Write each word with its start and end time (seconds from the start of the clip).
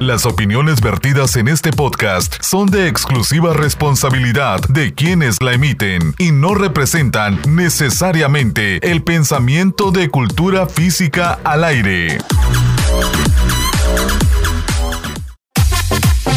Las 0.00 0.26
opiniones 0.26 0.80
vertidas 0.80 1.34
en 1.34 1.48
este 1.48 1.72
podcast 1.72 2.36
son 2.40 2.68
de 2.68 2.86
exclusiva 2.86 3.52
responsabilidad 3.52 4.60
de 4.68 4.94
quienes 4.94 5.42
la 5.42 5.54
emiten 5.54 6.14
y 6.18 6.30
no 6.30 6.54
representan 6.54 7.40
necesariamente 7.48 8.78
el 8.88 9.02
pensamiento 9.02 9.90
de 9.90 10.08
cultura 10.08 10.68
física 10.68 11.40
al 11.42 11.64
aire. 11.64 12.18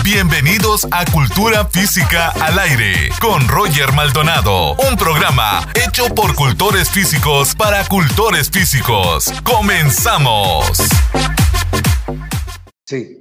Bienvenidos 0.04 0.88
a 0.90 1.06
Cultura 1.06 1.66
Física 1.66 2.30
al 2.30 2.58
Aire 2.58 3.12
con 3.22 3.48
Roger 3.48 3.94
Maldonado, 3.94 4.74
un 4.90 4.98
programa 4.98 5.68
hecho 5.76 6.08
por 6.16 6.34
cultores 6.34 6.90
físicos 6.90 7.54
para 7.54 7.86
cultores 7.86 8.50
físicos. 8.50 9.32
Comenzamos. 9.44 10.66
Sí. 12.86 13.21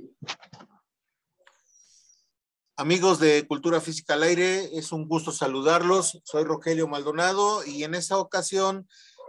Amigos 2.80 3.18
de 3.18 3.46
Cultura 3.46 3.78
Física 3.78 4.14
al 4.14 4.22
Aire, 4.22 4.70
es 4.78 4.90
un 4.90 5.06
gusto 5.06 5.32
saludarlos. 5.32 6.18
Soy 6.24 6.44
Rogelio 6.44 6.88
Maldonado 6.88 7.62
y 7.66 7.84
en 7.84 7.94
esta 7.94 8.16
ocasión 8.16 8.88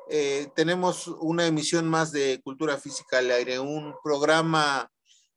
eh, 0.10 0.48
tenemos 0.56 1.10
una 1.20 1.46
emisión 1.46 1.90
más 1.90 2.14
de 2.14 2.40
Cultura 2.46 2.78
Física 2.78 3.18
al 3.18 3.30
Aire, 3.30 3.60
un 3.60 3.94
programa 4.06 4.90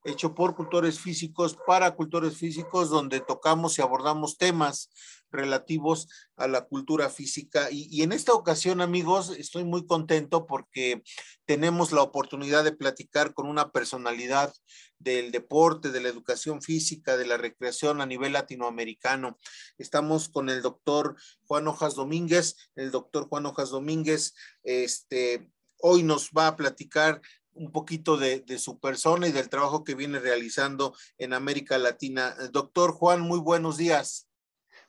hecho 0.04 0.32
por 0.32 0.54
cultores 0.54 1.00
físicos 1.00 1.58
para 1.66 1.96
cultores 1.96 2.36
físicos, 2.36 2.88
donde 2.88 3.18
tocamos 3.18 3.76
y 3.78 3.82
abordamos 3.82 4.38
temas 4.38 4.90
relativos 5.34 6.08
a 6.36 6.48
la 6.48 6.62
cultura 6.62 7.10
física. 7.10 7.68
Y, 7.70 8.02
en 8.02 8.12
esta 8.12 8.32
ocasión, 8.32 8.80
amigos, 8.80 9.34
estoy 9.38 9.64
muy 9.64 9.86
contento 9.86 10.46
porque 10.46 11.02
tenemos 11.44 11.92
la 11.92 12.02
oportunidad 12.02 12.64
de 12.64 12.72
platicar 12.72 13.34
con 13.34 13.46
una 13.46 13.70
personalidad 13.70 14.54
del 14.98 15.30
deporte, 15.30 15.90
de 15.90 16.00
la 16.00 16.08
educación 16.08 16.62
física, 16.62 17.16
de 17.16 17.26
la 17.26 17.36
recreación 17.36 18.00
a 18.00 18.06
nivel 18.06 18.32
latinoamericano. 18.32 19.38
Estamos 19.76 20.28
con 20.28 20.48
el 20.48 20.62
doctor 20.62 21.16
Juan 21.46 21.68
Hojas 21.68 21.94
Domínguez. 21.94 22.56
El 22.74 22.90
doctor 22.90 23.28
Juan 23.28 23.46
Hojas 23.46 23.70
Domínguez, 23.70 24.34
este, 24.62 25.50
hoy 25.78 26.02
nos 26.02 26.30
va 26.30 26.46
a 26.46 26.56
platicar 26.56 27.20
un 27.54 27.70
poquito 27.70 28.16
de, 28.16 28.44
su 28.58 28.78
persona 28.78 29.28
y 29.28 29.32
del 29.32 29.48
trabajo 29.48 29.84
que 29.84 29.94
viene 29.94 30.18
realizando 30.18 30.94
en 31.18 31.32
América 31.32 31.78
Latina. 31.78 32.34
Doctor 32.52 32.92
Juan, 32.92 33.20
muy 33.20 33.38
buenos 33.38 33.76
días. 33.76 34.28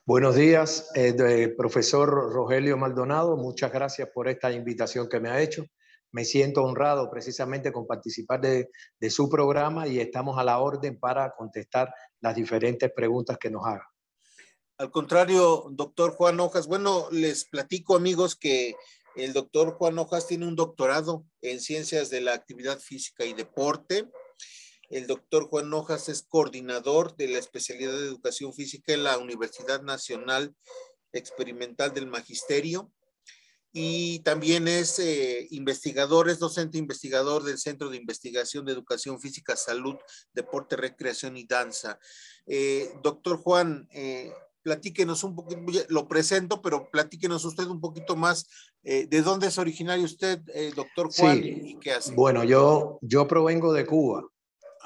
Buenos 0.08 0.36
días, 0.36 0.88
eh, 0.94 1.52
profesor 1.58 2.08
Rogelio 2.08 2.76
Maldonado. 2.76 3.36
Muchas 3.36 3.72
gracias 3.72 4.08
por 4.14 4.28
esta 4.28 4.52
invitación 4.52 5.08
que 5.08 5.18
me 5.18 5.30
ha 5.30 5.42
hecho. 5.42 5.66
Me 6.12 6.24
siento 6.24 6.62
honrado 6.62 7.10
precisamente 7.10 7.72
con 7.72 7.88
participar 7.88 8.40
de, 8.40 8.70
su 9.10 9.28
programa 9.28 9.88
y 9.88 9.98
estamos 9.98 10.38
a 10.38 10.44
la 10.44 10.60
orden 10.60 11.00
para 11.00 11.34
contestar 11.36 11.92
las 12.20 12.36
diferentes 12.36 12.88
preguntas 12.94 13.36
que 13.36 13.50
nos 13.50 13.66
haga. 13.66 13.90
Al 14.78 14.92
contrario, 14.92 15.64
doctor 15.72 16.12
Juan 16.12 16.38
Hojas, 16.38 16.68
bueno, 16.68 17.08
les 17.10 17.44
platico 17.44 17.96
amigos 17.96 18.36
que 18.36 18.76
el 19.16 19.32
doctor 19.32 19.72
Juan 19.72 19.98
Hojas 19.98 20.28
tiene 20.28 20.46
un 20.46 20.54
doctorado 20.54 21.26
en 21.40 21.58
ciencias 21.58 22.10
de 22.10 22.20
la 22.20 22.32
actividad 22.32 22.78
física 22.78 23.24
y 23.24 23.32
deporte. 23.32 24.08
El 24.90 25.06
doctor 25.06 25.48
Juan 25.48 25.72
Hojas 25.72 26.08
es 26.08 26.22
coordinador 26.22 27.16
de 27.16 27.28
la 27.28 27.38
especialidad 27.38 27.92
de 27.92 28.06
educación 28.06 28.52
física 28.52 28.92
en 28.92 29.04
la 29.04 29.18
Universidad 29.18 29.82
Nacional 29.82 30.54
Experimental 31.12 31.92
del 31.92 32.06
Magisterio 32.06 32.92
y 33.78 34.20
también 34.20 34.68
es 34.68 34.98
eh, 35.00 35.48
investigador, 35.50 36.30
es 36.30 36.38
docente 36.38 36.78
investigador 36.78 37.42
del 37.42 37.58
Centro 37.58 37.90
de 37.90 37.98
Investigación 37.98 38.64
de 38.64 38.72
Educación 38.72 39.20
Física, 39.20 39.54
Salud, 39.54 39.96
Deporte, 40.32 40.76
Recreación 40.76 41.36
y 41.36 41.44
Danza. 41.44 41.98
Eh, 42.46 42.90
doctor 43.02 43.36
Juan, 43.36 43.86
eh, 43.92 44.32
platíquenos 44.62 45.24
un 45.24 45.36
poquito, 45.36 45.60
lo 45.90 46.08
presento, 46.08 46.62
pero 46.62 46.90
platíquenos 46.90 47.44
usted 47.44 47.66
un 47.66 47.82
poquito 47.82 48.16
más 48.16 48.48
eh, 48.82 49.06
de 49.08 49.20
dónde 49.20 49.48
es 49.48 49.58
originario 49.58 50.06
usted, 50.06 50.40
doctor 50.74 51.10
Juan, 51.14 51.42
y 51.44 51.78
qué 51.78 51.92
hace. 51.92 52.14
Bueno, 52.14 52.44
yo, 52.44 52.98
yo 53.02 53.28
provengo 53.28 53.74
de 53.74 53.84
Cuba 53.84 54.26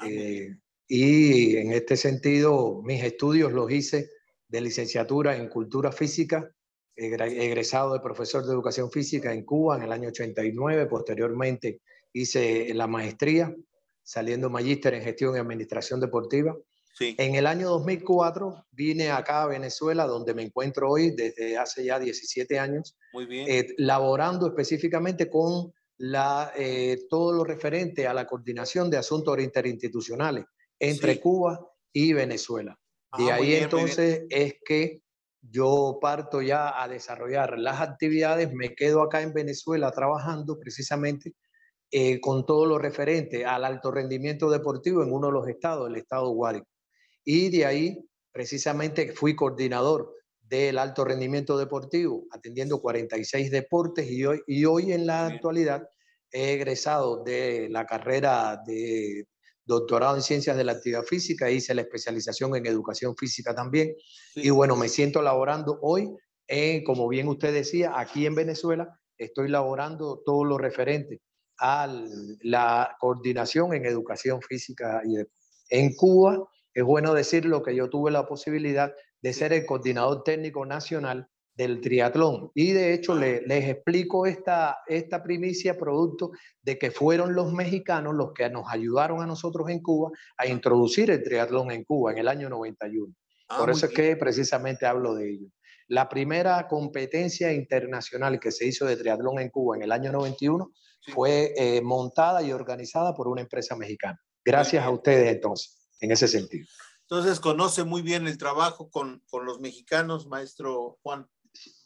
eh, 0.05 0.57
y 0.87 1.55
en 1.57 1.71
este 1.71 1.95
sentido 1.95 2.81
mis 2.83 3.03
estudios 3.03 3.51
los 3.51 3.71
hice 3.71 4.09
de 4.47 4.61
licenciatura 4.61 5.37
en 5.37 5.47
cultura 5.47 5.91
física, 5.91 6.51
egresado 6.95 7.93
de 7.93 8.01
profesor 8.01 8.45
de 8.45 8.51
educación 8.51 8.91
física 8.91 9.33
en 9.33 9.45
Cuba 9.45 9.77
en 9.77 9.83
el 9.83 9.91
año 9.91 10.09
89, 10.09 10.87
posteriormente 10.87 11.81
hice 12.13 12.73
la 12.73 12.87
maestría, 12.87 13.55
saliendo 14.03 14.49
magíster 14.49 14.93
en 14.93 15.03
gestión 15.03 15.35
y 15.35 15.39
administración 15.39 15.99
deportiva. 15.99 16.55
En 16.99 17.35
el 17.35 17.47
año 17.47 17.69
2004 17.69 18.65
vine 18.71 19.09
acá 19.09 19.43
a 19.43 19.47
Venezuela, 19.47 20.05
donde 20.05 20.33
me 20.33 20.43
encuentro 20.43 20.91
hoy 20.91 21.11
desde 21.11 21.57
hace 21.57 21.85
ya 21.85 21.97
17 21.97 22.59
años, 22.59 22.97
Muy 23.13 23.25
bien. 23.25 23.47
Eh, 23.49 23.73
laborando 23.77 24.47
específicamente 24.47 25.29
con 25.29 25.73
la, 25.97 26.51
eh, 26.55 27.05
todo 27.09 27.31
lo 27.31 27.43
referente 27.43 28.07
a 28.07 28.13
la 28.13 28.25
coordinación 28.25 28.89
de 28.89 28.97
asuntos 28.97 29.39
interinstitucionales 29.39 30.45
entre 30.79 31.19
Cuba 31.19 31.59
y 31.93 32.13
Venezuela. 32.13 32.77
De 33.17 33.31
ah, 33.31 33.35
ahí 33.35 33.55
entonces 33.55 34.23
es 34.29 34.55
que 34.65 35.01
yo 35.41 35.97
parto 36.01 36.41
ya 36.41 36.81
a 36.81 36.87
desarrollar 36.87 37.57
las 37.57 37.81
actividades, 37.81 38.53
me 38.53 38.75
quedo 38.75 39.01
acá 39.01 39.21
en 39.21 39.33
Venezuela 39.33 39.91
trabajando 39.91 40.59
precisamente 40.59 41.33
eh, 41.91 42.21
con 42.21 42.45
todo 42.45 42.65
lo 42.65 42.77
referente 42.77 43.45
al 43.45 43.65
alto 43.65 43.91
rendimiento 43.91 44.49
deportivo 44.49 45.03
en 45.03 45.11
uno 45.11 45.27
de 45.27 45.33
los 45.33 45.47
estados, 45.47 45.89
el 45.89 45.97
estado 45.97 46.29
Guárico. 46.29 46.67
Y 47.25 47.49
de 47.49 47.65
ahí, 47.65 48.09
precisamente, 48.31 49.13
fui 49.13 49.35
coordinador 49.35 50.15
del 50.51 50.79
alto 50.79 51.05
rendimiento 51.05 51.57
deportivo, 51.57 52.25
atendiendo 52.29 52.81
46 52.81 53.51
deportes 53.51 54.11
y 54.11 54.25
hoy, 54.25 54.41
y 54.45 54.65
hoy 54.65 54.91
en 54.91 55.07
la 55.07 55.25
actualidad 55.25 55.87
he 56.29 56.55
egresado 56.55 57.23
de 57.23 57.69
la 57.69 57.85
carrera 57.85 58.61
de 58.67 59.27
doctorado 59.63 60.17
en 60.17 60.21
ciencias 60.21 60.57
de 60.57 60.65
la 60.65 60.73
actividad 60.73 61.03
física, 61.03 61.49
hice 61.49 61.73
la 61.73 61.83
especialización 61.83 62.53
en 62.57 62.65
educación 62.65 63.15
física 63.15 63.55
también. 63.55 63.95
Y 64.35 64.49
bueno, 64.49 64.75
me 64.75 64.89
siento 64.89 65.21
laborando 65.21 65.79
hoy, 65.81 66.09
en, 66.47 66.83
como 66.83 67.07
bien 67.07 67.29
usted 67.29 67.53
decía, 67.53 67.93
aquí 67.95 68.25
en 68.25 68.35
Venezuela, 68.35 68.99
estoy 69.17 69.47
laborando 69.47 70.21
todo 70.25 70.43
lo 70.43 70.57
referente 70.57 71.21
a 71.59 71.87
la 72.41 72.97
coordinación 72.99 73.73
en 73.73 73.85
educación 73.85 74.41
física 74.41 75.01
y 75.05 75.15
En 75.69 75.95
Cuba 75.95 76.45
es 76.73 76.83
bueno 76.83 77.13
decirlo 77.13 77.63
que 77.63 77.73
yo 77.73 77.89
tuve 77.89 78.11
la 78.11 78.27
posibilidad 78.27 78.91
de 79.21 79.33
ser 79.33 79.53
el 79.53 79.65
coordinador 79.65 80.23
técnico 80.23 80.65
nacional 80.65 81.27
del 81.53 81.81
triatlón. 81.81 82.51
Y 82.55 82.71
de 82.71 82.93
hecho 82.93 83.15
les 83.15 83.69
explico 83.69 84.25
esta, 84.25 84.79
esta 84.87 85.21
primicia 85.21 85.77
producto 85.77 86.31
de 86.61 86.77
que 86.77 86.91
fueron 86.91 87.35
los 87.35 87.53
mexicanos 87.53 88.15
los 88.15 88.33
que 88.33 88.49
nos 88.49 88.65
ayudaron 88.69 89.21
a 89.21 89.27
nosotros 89.27 89.69
en 89.69 89.81
Cuba 89.81 90.11
a 90.37 90.47
introducir 90.47 91.11
el 91.11 91.23
triatlón 91.23 91.71
en 91.71 91.83
Cuba 91.83 92.11
en 92.11 92.19
el 92.19 92.27
año 92.27 92.49
91. 92.49 93.13
Ah, 93.49 93.57
Por 93.59 93.69
eso 93.69 93.87
es 93.87 93.93
que 93.93 94.15
precisamente 94.15 94.85
hablo 94.85 95.13
de 95.13 95.29
ello. 95.29 95.47
La 95.87 96.07
primera 96.07 96.67
competencia 96.69 97.51
internacional 97.51 98.39
que 98.39 98.51
se 98.51 98.65
hizo 98.65 98.85
de 98.85 98.95
triatlón 98.95 99.39
en 99.39 99.49
Cuba 99.49 99.75
en 99.75 99.83
el 99.83 99.91
año 99.91 100.11
91 100.13 100.71
fue 101.13 101.53
eh, 101.57 101.81
montada 101.81 102.41
y 102.41 102.53
organizada 102.53 103.13
por 103.13 103.27
una 103.27 103.41
empresa 103.41 103.75
mexicana. 103.75 104.17
Gracias 104.43 104.83
a 104.85 104.89
ustedes 104.89 105.33
entonces 105.33 105.89
en 105.99 106.11
ese 106.11 106.27
sentido. 106.27 106.65
Entonces, 107.11 107.41
conoce 107.41 107.83
muy 107.83 108.01
bien 108.01 108.25
el 108.25 108.37
trabajo 108.37 108.89
con, 108.89 109.21
con 109.29 109.45
los 109.45 109.59
mexicanos, 109.59 110.27
maestro 110.27 110.97
Juan. 111.03 111.27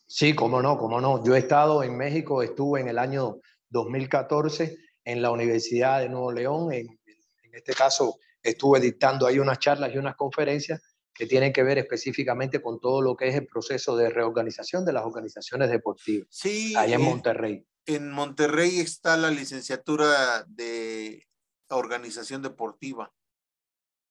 Sí, 0.05 0.35
cómo 0.35 0.61
no, 0.61 0.77
cómo 0.77 1.01
no. 1.01 1.25
Yo 1.25 1.33
he 1.35 1.39
estado 1.39 1.81
en 1.81 1.97
México, 1.97 2.43
estuve 2.43 2.81
en 2.81 2.89
el 2.89 2.99
año 2.99 3.39
2014 3.69 4.77
en 5.03 5.23
la 5.23 5.31
Universidad 5.31 6.01
de 6.01 6.09
Nuevo 6.09 6.31
León. 6.31 6.71
En, 6.71 6.85
en, 7.07 7.55
este 7.55 7.73
caso, 7.73 8.19
estuve 8.43 8.79
dictando 8.79 9.25
ahí 9.25 9.39
unas 9.39 9.57
charlas 9.57 9.91
y 9.95 9.97
unas 9.97 10.15
conferencias 10.15 10.79
que 11.11 11.25
tienen 11.25 11.51
que 11.51 11.63
ver 11.63 11.79
específicamente 11.79 12.61
con 12.61 12.79
todo 12.79 13.01
lo 13.01 13.15
que 13.15 13.29
es 13.29 13.33
el 13.33 13.47
proceso 13.47 13.97
de 13.97 14.11
reorganización 14.11 14.85
de 14.85 14.93
las 14.93 15.05
organizaciones 15.05 15.71
deportivas. 15.71 16.27
Sí. 16.29 16.75
Allá 16.75 16.97
en 16.97 17.01
Monterrey. 17.01 17.65
En 17.87 18.11
Monterrey 18.11 18.79
está 18.79 19.17
la 19.17 19.31
licenciatura 19.31 20.45
de 20.47 21.25
organización 21.69 22.43
deportiva. 22.43 23.11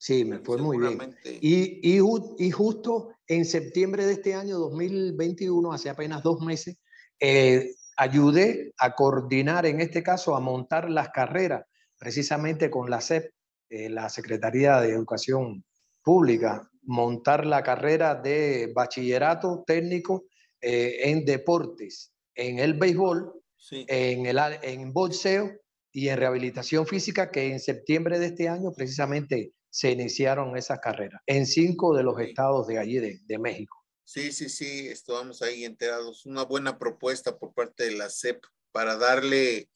Sí, 0.05 0.23
me 0.27 0.39
fue 0.41 0.59
muy 0.59 0.77
bien. 0.77 1.17
Y, 1.41 1.81
y, 1.97 1.99
y, 2.39 2.51
justo 2.51 3.15
en 3.27 3.47
septiembre 3.47 4.05
de 4.05 4.13
este 4.13 4.35
año 4.35 4.59
2021, 4.59 5.73
hace 5.73 5.89
apenas 5.89 6.23
dos 6.23 6.43
meses, 6.43 6.77
eh, 7.19 7.71
ayudé 7.97 8.75
a 8.77 8.95
coordinar, 8.95 9.65
en 9.65 9.81
este 9.81 10.03
caso, 10.03 10.37
a 10.37 10.41
montar 10.41 10.91
las 10.91 11.09
carreras, 11.09 11.65
precisamente 11.97 12.69
con 12.69 12.91
la 12.91 13.01
SEP, 13.01 13.33
eh, 13.71 13.89
la 13.89 14.11
Secretaría 14.11 14.79
de 14.83 14.91
Educación 14.91 15.65
Pública, 16.03 16.71
montar 16.83 17.47
la 17.47 17.63
carrera 17.63 18.15
de 18.15 18.71
bachillerato 18.75 19.65
técnico 19.67 20.27
eh, 20.61 20.99
en 21.05 21.25
deportes, 21.25 22.13
en 22.35 22.59
el 22.59 22.75
béisbol, 22.75 23.41
en, 23.71 24.27
el, 24.27 24.39
en 24.61 24.93
boxeo 24.93 25.51
y 25.93 26.09
en 26.09 26.19
rehabilitación 26.19 26.87
física, 26.87 27.31
que 27.31 27.51
en 27.51 27.59
septiembre 27.59 28.19
de 28.19 28.27
este 28.27 28.51
año 28.51 28.71
precisamente 28.77 29.55
se 29.75 29.91
iniciaron 29.91 30.57
esas 30.57 30.79
carreras, 30.79 31.21
en 31.27 31.47
cinco 31.47 31.97
de 31.97 32.05
los 32.05 32.21
estados 32.21 32.69
de 32.69 32.79
allí 32.79 33.01
de, 33.01 33.39
México. 33.41 33.85
Sí, 34.05 34.31
sí, 34.31 34.49
sí, 34.49 34.87
estamos 34.87 35.43
ahí 35.43 35.65
enterados. 35.65 36.27
Una 36.27 36.45
buena 36.45 36.79
propuesta 36.79 37.37
por 37.37 37.53
parte 37.55 37.83
de 37.83 37.97
la 37.97 38.09
CEP 38.09 38.41
para 38.71 38.97
darle 38.97 39.69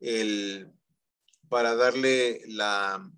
el, 0.00 0.68
para 1.48 1.76
darle 1.76 2.40
la, 2.48 3.08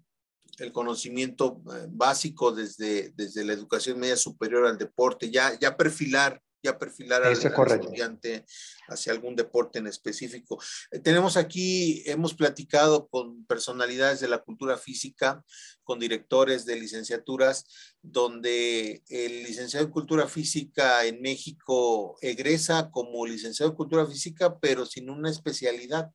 el 0.59 0.71
conocimiento 0.71 1.63
eh, 1.75 1.87
básico 1.89 2.53
desde, 2.53 3.09
desde 3.17 3.43
la 3.43 3.55
educación 3.55 3.99
media 3.99 4.19
superior 4.19 4.67
al 4.67 4.77
deporte, 4.77 5.31
ya, 5.31 5.59
ya 5.59 5.79
perfilar 5.79 6.43
ya 6.63 6.79
perfilar 6.79 7.23
al, 7.25 7.33
estudiante 7.33 8.45
hacia 8.89 9.13
algún 9.13 9.37
deporte 9.37 9.79
en 9.79 9.87
específico. 9.87 10.61
Eh, 10.91 10.99
tenemos 10.99 11.37
aquí, 11.37 12.03
hemos 12.07 12.35
platicado 12.35 13.09
con 13.09 13.45
personalidades 13.47 14.21
de 14.21 14.29
la 14.29 14.39
cultura 14.39 14.77
física, 14.77 15.45
con 15.83 15.99
directores 15.99 16.65
de 16.65 16.77
licenciaturas, 16.77 17.65
donde 18.03 19.03
el 19.09 19.45
licenciado 19.45 19.87
en 19.87 19.93
cultura 19.93 20.29
física 20.29 21.05
en 21.05 21.21
México 21.21 22.17
egresa 22.21 22.91
como 22.91 23.27
licenciado 23.27 23.71
en 23.71 23.77
cultura 23.77 24.07
física, 24.07 24.59
pero 24.59 24.85
sin 24.85 25.11
una 25.11 25.31
especialidad. 25.31 26.11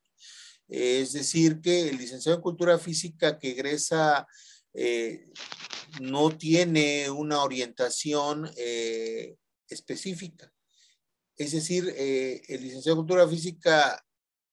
Es 0.67 1.13
decir, 1.13 1.61
que 1.61 1.89
el 1.89 1.97
licenciado 1.97 2.37
en 2.37 2.41
cultura 2.41 2.77
física 2.79 3.37
que 3.37 3.51
egresa 3.51 4.27
eh, 4.73 5.27
no 6.01 6.35
tiene 6.35 7.09
una 7.11 7.43
orientación 7.43 8.49
eh, 8.57 9.35
específica. 9.73 10.51
Es 11.35 11.51
decir, 11.51 11.93
eh, 11.97 12.41
el 12.47 12.61
licenciado 12.61 12.95
en 12.95 13.05
cultura 13.05 13.27
física 13.27 14.05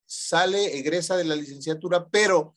sale, 0.07 0.79
egresa 0.79 1.17
de 1.17 1.25
la 1.25 1.37
licenciatura, 1.37 2.09
pero 2.09 2.55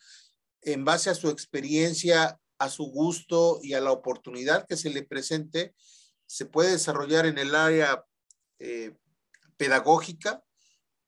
en 0.61 0.85
base 0.85 1.09
a 1.09 1.15
su 1.15 1.29
experiencia, 1.29 2.39
a 2.57 2.69
su 2.69 2.85
gusto 2.85 3.59
y 3.61 3.73
a 3.73 3.81
la 3.81 3.91
oportunidad 3.91 4.65
que 4.65 4.77
se 4.77 4.89
le 4.89 5.03
presente, 5.03 5.75
se 6.25 6.45
puede 6.45 6.71
desarrollar 6.71 7.25
en 7.25 7.37
el 7.37 7.53
área 7.53 8.05
pedagógica, 9.57 10.43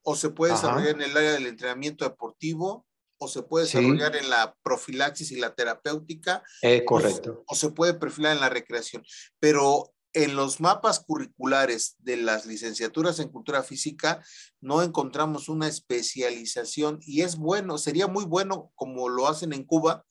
o 0.02 0.14
se 0.14 0.30
puede 0.30 0.52
desarrollar 0.52 0.90
en 0.90 1.02
el 1.02 1.16
área 1.16 1.32
del 1.32 1.46
entrenamiento 1.46 2.04
deportivo, 2.04 2.86
o 3.18 3.26
se 3.28 3.42
puede 3.42 3.64
desarrollar 3.64 4.14
en 4.14 4.30
la 4.30 4.56
profilaxis 4.62 5.32
y 5.32 5.36
la 5.36 5.54
terapéutica. 5.54 6.44
Es 6.62 6.82
correcto. 6.84 7.44
O, 7.48 7.54
se 7.56 7.70
puede 7.70 7.94
perfilar 7.94 8.34
en 8.34 8.40
la 8.40 8.48
recreación. 8.48 9.02
Pero 9.40 9.94
en 10.16 10.34
los 10.34 10.60
mapas 10.62 11.00
curriculares 11.00 11.96
de 11.98 12.16
las 12.16 12.46
licenciaturas 12.46 13.20
en 13.20 13.28
cultura 13.28 13.62
física 13.62 14.24
no 14.62 14.82
encontramos 14.82 15.50
una 15.50 15.68
especialización 15.68 16.98
y 17.02 17.20
es 17.20 17.36
bueno, 17.36 17.76
sería 17.76 18.06
muy 18.06 18.24
bueno 18.24 18.72
como 18.74 19.10
lo 19.10 19.28
hacen 19.28 19.52
en 19.52 19.64
Cuba, 19.64 20.06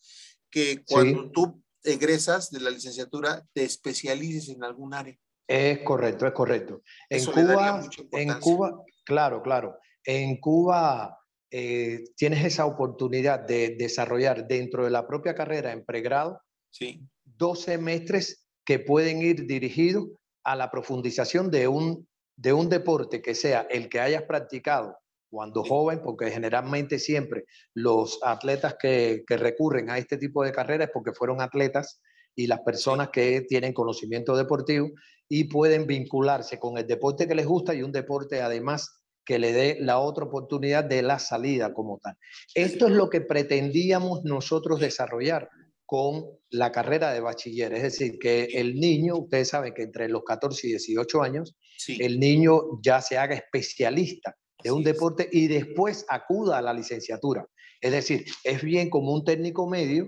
que 0.52 0.84
cuando 0.86 1.32
tú 1.32 1.64
egresas 1.84 2.52
de 2.52 2.60
la 2.60 2.70
licenciatura 2.70 3.44
te 3.54 3.64
especialices 3.64 4.50
en 4.50 4.64
algún 4.64 4.94
área. 4.94 5.18
Es 5.48 5.80
correcto, 5.80 6.28
es 6.28 6.34
correcto. 6.34 6.84
En 7.10 7.26
Cuba, 7.26 7.90
en 8.12 8.40
Cuba, 8.40 8.84
claro, 9.06 9.42
claro. 9.42 9.80
En 10.04 10.40
Cuba 10.40 11.18
eh, 11.50 12.04
tienes 12.16 12.46
esa 12.46 12.68
oportunidad 12.68 13.40
de 13.40 13.76
desarrollar 13.76 14.48
dentro 14.48 14.84
de 14.84 14.92
la 14.92 15.08
propia 15.08 15.34
carrera 15.34 15.72
en 15.72 15.84
pregrado 15.84 16.42
sí. 16.70 17.02
dos 17.24 17.62
semestres 17.62 18.45
que 18.66 18.80
pueden 18.80 19.22
ir 19.22 19.46
dirigidos 19.46 20.08
a 20.44 20.56
la 20.56 20.70
profundización 20.72 21.52
de 21.52 21.68
un, 21.68 22.08
de 22.36 22.54
un 22.54 22.70
deporte 22.70 23.22
que 23.22 23.36
sea 23.36 23.68
el 23.70 23.90
que 23.90 24.00
hayas 24.00 24.24
practicado 24.24 24.98
cuando 25.30 25.64
joven, 25.64 26.02
porque 26.02 26.32
generalmente 26.32 27.00
siempre 27.00 27.46
los 27.74 28.20
atletas 28.24 28.76
que, 28.80 29.24
que 29.28 29.38
recurren 29.38 29.90
a 29.90 29.98
este 29.98 30.18
tipo 30.18 30.44
de 30.44 30.52
carreras 30.52 30.88
es 30.88 30.94
porque 30.94 31.14
fueron 31.14 31.42
atletas 31.42 32.02
y 32.36 32.48
las 32.48 32.62
personas 32.62 33.10
que 33.10 33.42
tienen 33.42 33.74
conocimiento 33.74 34.36
deportivo 34.36 34.90
y 35.28 35.46
pueden 35.46 35.88
vincularse 35.88 36.60
con 36.60 36.78
el 36.78 36.86
deporte 36.86 37.28
que 37.28 37.36
les 37.36 37.46
gusta 37.46 37.74
y 37.74 37.82
un 37.82 37.92
deporte 37.92 38.42
además 38.42 39.02
que 39.26 39.40
le 39.40 39.52
dé 39.52 39.78
la 39.82 40.00
otra 40.00 40.26
oportunidad 40.26 40.84
de 40.84 41.02
la 41.02 41.18
salida 41.18 41.74
como 41.74 41.98
tal. 41.98 42.16
Esto 42.54 42.88
es 42.88 42.94
lo 42.94 43.10
que 43.10 43.22
pretendíamos 43.22 44.24
nosotros 44.24 44.80
desarrollar 44.80 45.50
con 45.86 46.26
la 46.50 46.72
carrera 46.72 47.14
de 47.14 47.20
bachiller, 47.20 47.74
es 47.74 47.84
decir, 47.84 48.18
que 48.20 48.46
el 48.46 48.76
niño, 48.76 49.18
ustedes 49.18 49.50
saben 49.50 49.74
que 49.74 49.84
entre 49.84 50.10
los 50.10 50.24
14 50.24 50.68
y 50.68 50.70
18 50.72 51.22
años, 51.22 51.56
el 51.88 52.20
niño 52.20 52.82
ya 52.82 53.02
se 53.02 53.18
haga 53.18 53.36
especialista 53.36 54.36
de 54.64 54.72
un 54.72 54.84
deporte 54.84 55.30
y 55.32 55.48
después 55.48 56.06
acuda 56.10 56.58
a 56.58 56.62
la 56.62 56.74
licenciatura. 56.74 57.46
Es 57.80 57.92
decir, 57.92 58.26
es 58.44 58.64
bien 58.64 58.90
como 58.90 59.14
un 59.14 59.24
técnico 59.24 59.70
medio 59.70 60.08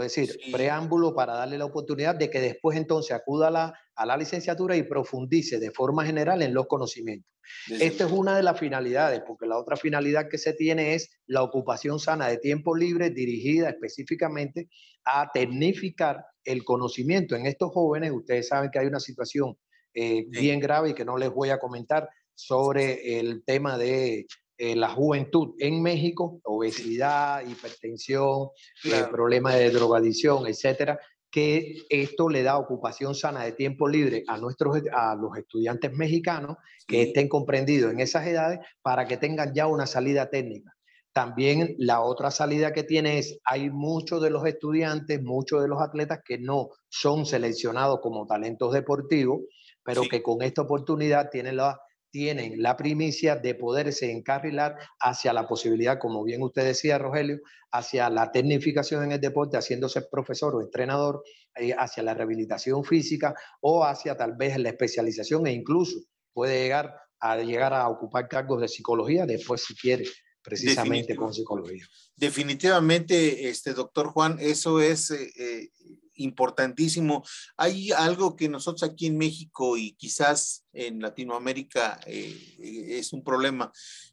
es 0.00 0.14
decir, 0.14 0.40
preámbulo 0.50 1.14
para 1.14 1.34
darle 1.34 1.58
la 1.58 1.66
oportunidad 1.66 2.14
de 2.14 2.30
que 2.30 2.40
después 2.40 2.76
entonces 2.76 3.12
acuda 3.12 3.48
a 3.48 3.50
la, 3.50 3.74
a 3.96 4.06
la 4.06 4.16
licenciatura 4.16 4.76
y 4.76 4.82
profundice 4.82 5.58
de 5.58 5.70
forma 5.70 6.04
general 6.04 6.42
en 6.42 6.54
los 6.54 6.66
conocimientos. 6.66 7.30
Esta 7.68 8.06
es 8.06 8.12
una 8.12 8.36
de 8.36 8.42
las 8.42 8.58
finalidades, 8.58 9.22
porque 9.26 9.46
la 9.46 9.58
otra 9.58 9.76
finalidad 9.76 10.28
que 10.28 10.38
se 10.38 10.54
tiene 10.54 10.94
es 10.94 11.10
la 11.26 11.42
ocupación 11.42 11.98
sana 12.00 12.28
de 12.28 12.38
tiempo 12.38 12.74
libre 12.74 13.10
dirigida 13.10 13.68
específicamente 13.68 14.68
a 15.04 15.30
tecnificar 15.32 16.24
el 16.44 16.64
conocimiento 16.64 17.36
en 17.36 17.46
estos 17.46 17.70
jóvenes. 17.70 18.12
Ustedes 18.12 18.48
saben 18.48 18.70
que 18.70 18.78
hay 18.78 18.86
una 18.86 19.00
situación 19.00 19.56
eh, 19.92 20.24
bien 20.28 20.60
grave 20.60 20.90
y 20.90 20.94
que 20.94 21.04
no 21.04 21.16
les 21.16 21.30
voy 21.30 21.50
a 21.50 21.58
comentar 21.58 22.08
sobre 22.34 23.18
el 23.20 23.44
tema 23.44 23.78
de 23.78 24.26
eh, 24.56 24.76
la 24.76 24.88
juventud 24.88 25.54
en 25.58 25.82
México, 25.82 26.40
obesidad, 26.44 27.44
hipertensión, 27.46 28.50
eh, 28.84 29.04
problemas 29.10 29.54
de 29.54 29.70
drogadicción, 29.70 30.46
etcétera, 30.46 30.98
que 31.34 31.82
esto 31.88 32.28
le 32.28 32.44
da 32.44 32.56
ocupación 32.56 33.12
sana 33.16 33.42
de 33.42 33.50
tiempo 33.50 33.88
libre 33.88 34.22
a, 34.28 34.38
nuestros, 34.38 34.80
a 34.92 35.16
los 35.16 35.36
estudiantes 35.36 35.92
mexicanos 35.92 36.58
que 36.86 37.02
estén 37.02 37.28
comprendidos 37.28 37.92
en 37.92 37.98
esas 37.98 38.24
edades 38.28 38.60
para 38.82 39.04
que 39.04 39.16
tengan 39.16 39.52
ya 39.52 39.66
una 39.66 39.84
salida 39.84 40.30
técnica. 40.30 40.72
También 41.12 41.74
la 41.78 42.02
otra 42.02 42.30
salida 42.30 42.72
que 42.72 42.84
tiene 42.84 43.18
es, 43.18 43.40
hay 43.44 43.68
muchos 43.68 44.22
de 44.22 44.30
los 44.30 44.46
estudiantes, 44.46 45.20
muchos 45.24 45.60
de 45.60 45.66
los 45.66 45.82
atletas 45.82 46.20
que 46.24 46.38
no 46.38 46.68
son 46.88 47.26
seleccionados 47.26 47.98
como 48.00 48.28
talentos 48.28 48.72
deportivos, 48.72 49.40
pero 49.82 50.02
que 50.02 50.22
con 50.22 50.40
esta 50.40 50.62
oportunidad 50.62 51.30
tienen 51.30 51.56
la 51.56 51.80
tienen 52.14 52.62
la 52.62 52.76
primicia 52.76 53.34
de 53.34 53.56
poderse 53.56 54.08
encarrilar 54.12 54.76
hacia 55.00 55.32
la 55.32 55.48
posibilidad, 55.48 55.98
como 55.98 56.22
bien 56.22 56.44
usted 56.44 56.64
decía, 56.64 56.96
Rogelio, 56.96 57.40
hacia 57.72 58.08
la 58.08 58.30
tecnificación 58.30 59.02
en 59.02 59.10
el 59.10 59.20
deporte, 59.20 59.56
haciéndose 59.56 60.00
profesor 60.02 60.54
o 60.54 60.60
entrenador, 60.60 61.24
eh, 61.56 61.74
hacia 61.76 62.04
la 62.04 62.14
rehabilitación 62.14 62.84
física 62.84 63.34
o 63.60 63.84
hacia 63.84 64.16
tal 64.16 64.36
vez 64.36 64.56
la 64.58 64.68
especialización 64.68 65.48
e 65.48 65.52
incluso 65.54 65.98
puede 66.32 66.62
llegar 66.62 66.94
a, 67.18 67.36
llegar 67.38 67.74
a 67.74 67.88
ocupar 67.88 68.28
cargos 68.28 68.60
de 68.60 68.68
psicología 68.68 69.26
después 69.26 69.64
si 69.64 69.74
quiere 69.74 70.04
precisamente 70.40 71.16
con 71.16 71.34
psicología. 71.34 71.84
Definitivamente, 72.14 73.48
este 73.48 73.74
doctor 73.74 74.10
Juan, 74.10 74.36
eso 74.38 74.80
es 74.80 75.10
eh, 75.10 75.32
eh, 75.36 75.68
importantísimo. 76.16 77.24
Hay 77.56 77.92
algo 77.92 78.36
que 78.36 78.48
nosotros 78.48 78.82
aquí 78.82 79.06
en 79.06 79.18
México 79.18 79.76
y 79.76 79.92
quizás 79.92 80.64
en 80.72 81.00
Latinoamérica 81.00 82.00
eh, 82.06 82.96
es 82.98 83.12
un 83.12 83.22
problema, 83.22 83.72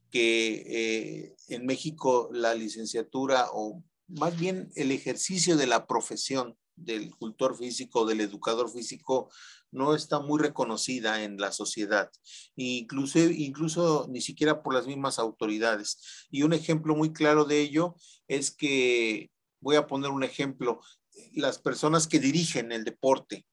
que 0.09 0.63
eh, 0.67 1.35
en 1.47 1.65
México 1.65 2.29
la 2.33 2.53
licenciatura 2.53 3.47
o 3.53 3.83
más 4.07 4.37
bien 4.37 4.69
el 4.75 4.91
ejercicio 4.91 5.55
de 5.55 5.67
la 5.67 5.87
profesión 5.87 6.57
del 6.75 7.11
cultor 7.15 7.57
físico, 7.57 8.05
del 8.05 8.21
educador 8.21 8.69
físico, 8.69 9.29
no 9.71 9.95
está 9.95 10.19
muy 10.19 10.39
reconocida 10.39 11.23
en 11.23 11.37
la 11.37 11.51
sociedad, 11.51 12.11
incluso, 12.55 13.19
incluso 13.19 14.07
ni 14.09 14.21
siquiera 14.21 14.61
por 14.61 14.73
las 14.73 14.85
mismas 14.85 15.17
autoridades. 15.17 16.27
Y 16.29 16.43
un 16.43 16.53
ejemplo 16.53 16.95
muy 16.95 17.13
claro 17.13 17.45
de 17.45 17.61
ello 17.61 17.95
es 18.27 18.51
que, 18.51 19.31
voy 19.61 19.75
a 19.77 19.87
poner 19.87 20.11
un 20.11 20.23
ejemplo, 20.23 20.81
las 21.33 21.59
personas 21.59 22.07
que 22.07 22.19
dirigen 22.19 22.71
el 22.71 22.83
deporte 22.83 23.45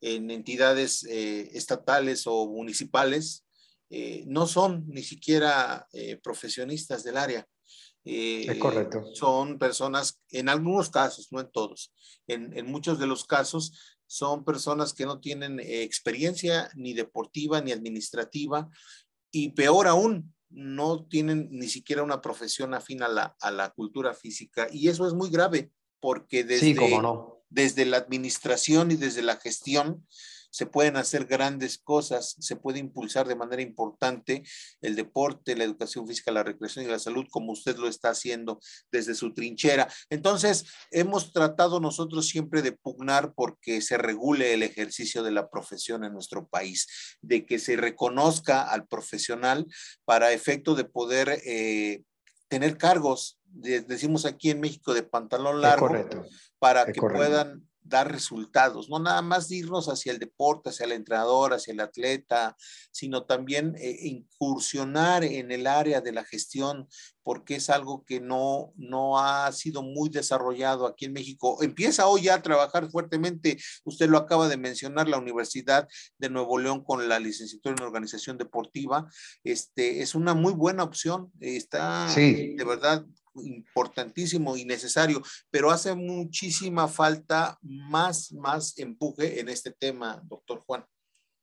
en 0.00 0.30
entidades 0.30 1.04
eh, 1.04 1.50
estatales 1.54 2.24
o 2.26 2.48
municipales 2.48 3.46
eh, 3.88 4.24
no 4.26 4.46
son 4.46 4.84
ni 4.88 5.02
siquiera 5.02 5.86
eh, 5.92 6.18
profesionistas 6.22 7.04
del 7.04 7.16
área. 7.16 7.46
es 8.04 8.58
correcto. 8.58 9.04
Son 9.14 9.58
personas, 9.58 10.20
en 10.30 10.48
algunos 10.48 10.90
casos, 10.90 11.28
no 11.30 11.40
en 11.40 11.50
todos, 11.52 11.92
en, 12.26 12.56
en 12.56 12.66
muchos 12.66 12.98
de 12.98 13.06
los 13.06 13.24
casos, 13.24 13.72
son 14.06 14.44
personas 14.44 14.92
que 14.92 15.06
no 15.06 15.20
tienen 15.20 15.60
experiencia 15.60 16.70
ni 16.74 16.92
deportiva 16.92 17.60
ni 17.60 17.72
administrativa 17.72 18.68
y 19.30 19.50
peor 19.50 19.86
aún, 19.86 20.34
no 20.50 21.06
tienen 21.06 21.48
ni 21.50 21.68
siquiera 21.68 22.02
una 22.02 22.20
profesión 22.20 22.74
afín 22.74 23.02
a 23.02 23.08
la, 23.08 23.36
a 23.40 23.50
la 23.50 23.70
cultura 23.70 24.12
física 24.12 24.68
y 24.70 24.88
eso 24.88 25.06
es 25.06 25.14
muy 25.14 25.30
grave 25.30 25.70
porque 26.02 26.42
desde, 26.42 26.76
desde 27.48 27.84
la 27.86 27.96
administración 27.96 28.90
y 28.90 28.96
desde 28.96 29.22
la 29.22 29.36
gestión 29.36 30.04
se 30.50 30.66
pueden 30.66 30.96
hacer 30.96 31.26
grandes 31.26 31.78
cosas, 31.78 32.36
se 32.40 32.56
puede 32.56 32.80
impulsar 32.80 33.26
de 33.26 33.36
manera 33.36 33.62
importante 33.62 34.42
el 34.82 34.96
deporte, 34.96 35.56
la 35.56 35.64
educación 35.64 36.06
física, 36.06 36.32
la 36.32 36.42
recreación 36.42 36.84
y 36.84 36.88
la 36.88 36.98
salud, 36.98 37.24
como 37.30 37.52
usted 37.52 37.76
lo 37.76 37.88
está 37.88 38.10
haciendo 38.10 38.60
desde 38.90 39.14
su 39.14 39.32
trinchera. 39.32 39.88
Entonces, 40.10 40.66
hemos 40.90 41.32
tratado 41.32 41.80
nosotros 41.80 42.26
siempre 42.26 42.62
de 42.62 42.72
pugnar 42.72 43.32
porque 43.34 43.80
se 43.80 43.96
regule 43.96 44.52
el 44.52 44.64
ejercicio 44.64 45.22
de 45.22 45.30
la 45.30 45.48
profesión 45.48 46.04
en 46.04 46.12
nuestro 46.12 46.48
país, 46.48 47.16
de 47.22 47.46
que 47.46 47.60
se 47.60 47.76
reconozca 47.76 48.62
al 48.62 48.88
profesional 48.88 49.66
para 50.04 50.32
efecto 50.32 50.74
de 50.74 50.84
poder 50.84 51.40
eh, 51.46 52.02
tener 52.48 52.76
cargos, 52.76 53.38
decimos 53.52 54.24
aquí 54.24 54.50
en 54.50 54.60
México, 54.60 54.94
de 54.94 55.02
pantalón 55.02 55.60
largo, 55.60 55.88
para 56.58 56.86
que 56.86 57.00
puedan 57.00 57.66
dar 57.84 58.10
resultados, 58.10 58.88
no 58.88 58.98
nada 58.98 59.22
más 59.22 59.50
irnos 59.50 59.88
hacia 59.88 60.12
el 60.12 60.18
deporte, 60.18 60.70
hacia 60.70 60.86
el 60.86 60.92
entrenador, 60.92 61.52
hacia 61.52 61.72
el 61.72 61.80
atleta, 61.80 62.56
sino 62.90 63.24
también 63.24 63.74
eh, 63.76 63.96
incursionar 64.02 65.24
en 65.24 65.50
el 65.50 65.66
área 65.66 66.00
de 66.00 66.12
la 66.12 66.24
gestión, 66.24 66.88
porque 67.24 67.56
es 67.56 67.70
algo 67.70 68.04
que 68.04 68.20
no, 68.20 68.72
no 68.76 69.18
ha 69.18 69.50
sido 69.52 69.82
muy 69.82 70.08
desarrollado 70.08 70.86
aquí 70.86 71.06
en 71.06 71.12
México. 71.12 71.62
Empieza 71.62 72.06
hoy 72.06 72.22
ya 72.22 72.36
a 72.36 72.42
trabajar 72.42 72.88
fuertemente, 72.90 73.58
usted 73.84 74.08
lo 74.08 74.18
acaba 74.18 74.48
de 74.48 74.56
mencionar, 74.56 75.08
la 75.08 75.18
Universidad 75.18 75.88
de 76.18 76.30
Nuevo 76.30 76.58
León 76.58 76.84
con 76.84 77.08
la 77.08 77.18
licenciatura 77.18 77.74
en 77.78 77.84
organización 77.84 78.38
deportiva, 78.38 79.06
este, 79.42 80.02
es 80.02 80.14
una 80.14 80.34
muy 80.34 80.52
buena 80.52 80.84
opción, 80.84 81.32
está 81.40 82.12
de 82.14 82.64
verdad 82.64 83.04
importantísimo 83.34 84.56
y 84.56 84.64
necesario, 84.64 85.22
pero 85.50 85.70
hace 85.70 85.94
muchísima 85.94 86.88
falta 86.88 87.58
más, 87.62 88.32
más 88.32 88.78
empuje 88.78 89.40
en 89.40 89.48
este 89.48 89.72
tema, 89.72 90.20
doctor 90.24 90.60
Juan. 90.66 90.84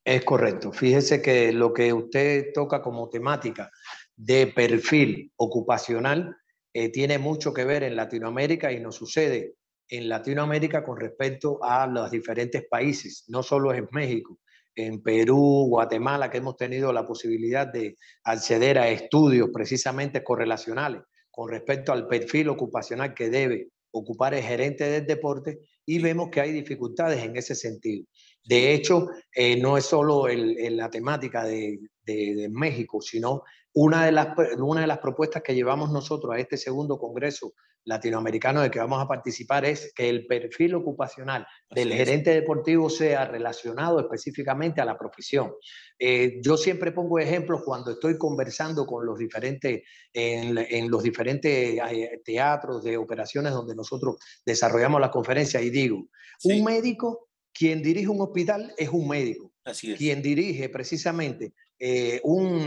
Es 0.04 0.24
correcto. 0.24 0.72
Fíjese 0.72 1.20
que 1.20 1.52
lo 1.52 1.72
que 1.72 1.92
usted 1.92 2.52
toca 2.54 2.82
como 2.82 3.08
temática 3.08 3.70
de 4.16 4.46
perfil 4.46 5.30
ocupacional 5.36 6.36
eh, 6.72 6.90
tiene 6.90 7.18
mucho 7.18 7.52
que 7.52 7.64
ver 7.64 7.82
en 7.82 7.96
Latinoamérica 7.96 8.72
y 8.72 8.80
nos 8.80 8.96
sucede 8.96 9.54
en 9.88 10.08
Latinoamérica 10.08 10.84
con 10.84 10.98
respecto 10.98 11.62
a 11.62 11.86
los 11.86 12.10
diferentes 12.10 12.64
países, 12.68 13.24
no 13.28 13.42
solo 13.42 13.74
en 13.74 13.88
México, 13.90 14.38
en 14.76 15.02
Perú, 15.02 15.66
Guatemala, 15.68 16.30
que 16.30 16.38
hemos 16.38 16.56
tenido 16.56 16.92
la 16.92 17.04
posibilidad 17.04 17.66
de 17.66 17.96
acceder 18.24 18.78
a 18.78 18.88
estudios 18.88 19.50
precisamente 19.52 20.22
correlacionales 20.22 21.02
con 21.30 21.48
respecto 21.48 21.92
al 21.92 22.06
perfil 22.06 22.48
ocupacional 22.48 23.14
que 23.14 23.30
debe 23.30 23.68
ocupar 23.92 24.34
el 24.34 24.42
gerente 24.42 24.84
del 24.84 25.06
deporte 25.06 25.60
y 25.84 25.98
vemos 25.98 26.30
que 26.30 26.40
hay 26.40 26.52
dificultades 26.52 27.22
en 27.22 27.36
ese 27.36 27.54
sentido. 27.54 28.06
De 28.44 28.74
hecho, 28.74 29.08
eh, 29.34 29.60
no 29.60 29.76
es 29.76 29.84
solo 29.84 30.28
el, 30.28 30.76
la 30.76 30.90
temática 30.90 31.44
de, 31.44 31.78
de, 32.02 32.48
México, 32.50 33.00
sino 33.00 33.42
una 33.74 34.04
de, 34.04 34.12
las, 34.12 34.28
una 34.58 34.80
de 34.80 34.86
las 34.86 34.98
propuestas 34.98 35.42
que 35.42 35.54
llevamos 35.54 35.90
nosotros 35.90 36.34
a 36.34 36.38
este 36.38 36.56
segundo 36.56 36.98
Congreso 36.98 37.54
latinoamericano 37.84 38.60
de 38.60 38.70
que 38.70 38.78
vamos 38.78 39.02
a 39.02 39.08
participar 39.08 39.64
es 39.64 39.92
que 39.94 40.08
el 40.08 40.26
perfil 40.26 40.74
ocupacional 40.74 41.46
del 41.70 41.92
gerente 41.92 42.30
deportivo 42.30 42.90
sea 42.90 43.24
relacionado 43.24 44.00
específicamente 44.00 44.80
a 44.80 44.84
la 44.84 44.98
profesión. 44.98 45.52
Eh, 45.98 46.40
yo 46.42 46.56
siempre 46.56 46.92
pongo 46.92 47.18
ejemplos 47.18 47.62
cuando 47.64 47.92
estoy 47.92 48.18
conversando 48.18 48.84
con 48.84 49.06
los 49.06 49.18
diferentes, 49.18 49.82
en, 50.12 50.90
los 50.90 51.02
diferentes 51.02 51.78
eh, 51.90 52.20
teatros 52.24 52.82
de 52.82 52.96
operaciones 52.96 53.52
donde 53.52 53.74
nosotros 53.74 54.16
desarrollamos 54.44 55.00
las 55.00 55.10
conferencias 55.10 55.62
y 55.62 55.70
digo, 55.70 56.08
un 56.44 56.64
médico, 56.64 57.29
quien 57.52 57.82
dirige 57.82 58.08
un 58.08 58.20
hospital 58.20 58.72
es 58.76 58.88
un 58.88 59.08
médico. 59.08 59.52
Así 59.64 59.92
es. 59.92 59.98
Quien 59.98 60.22
dirige 60.22 60.68
precisamente 60.68 61.52
eh, 61.78 62.20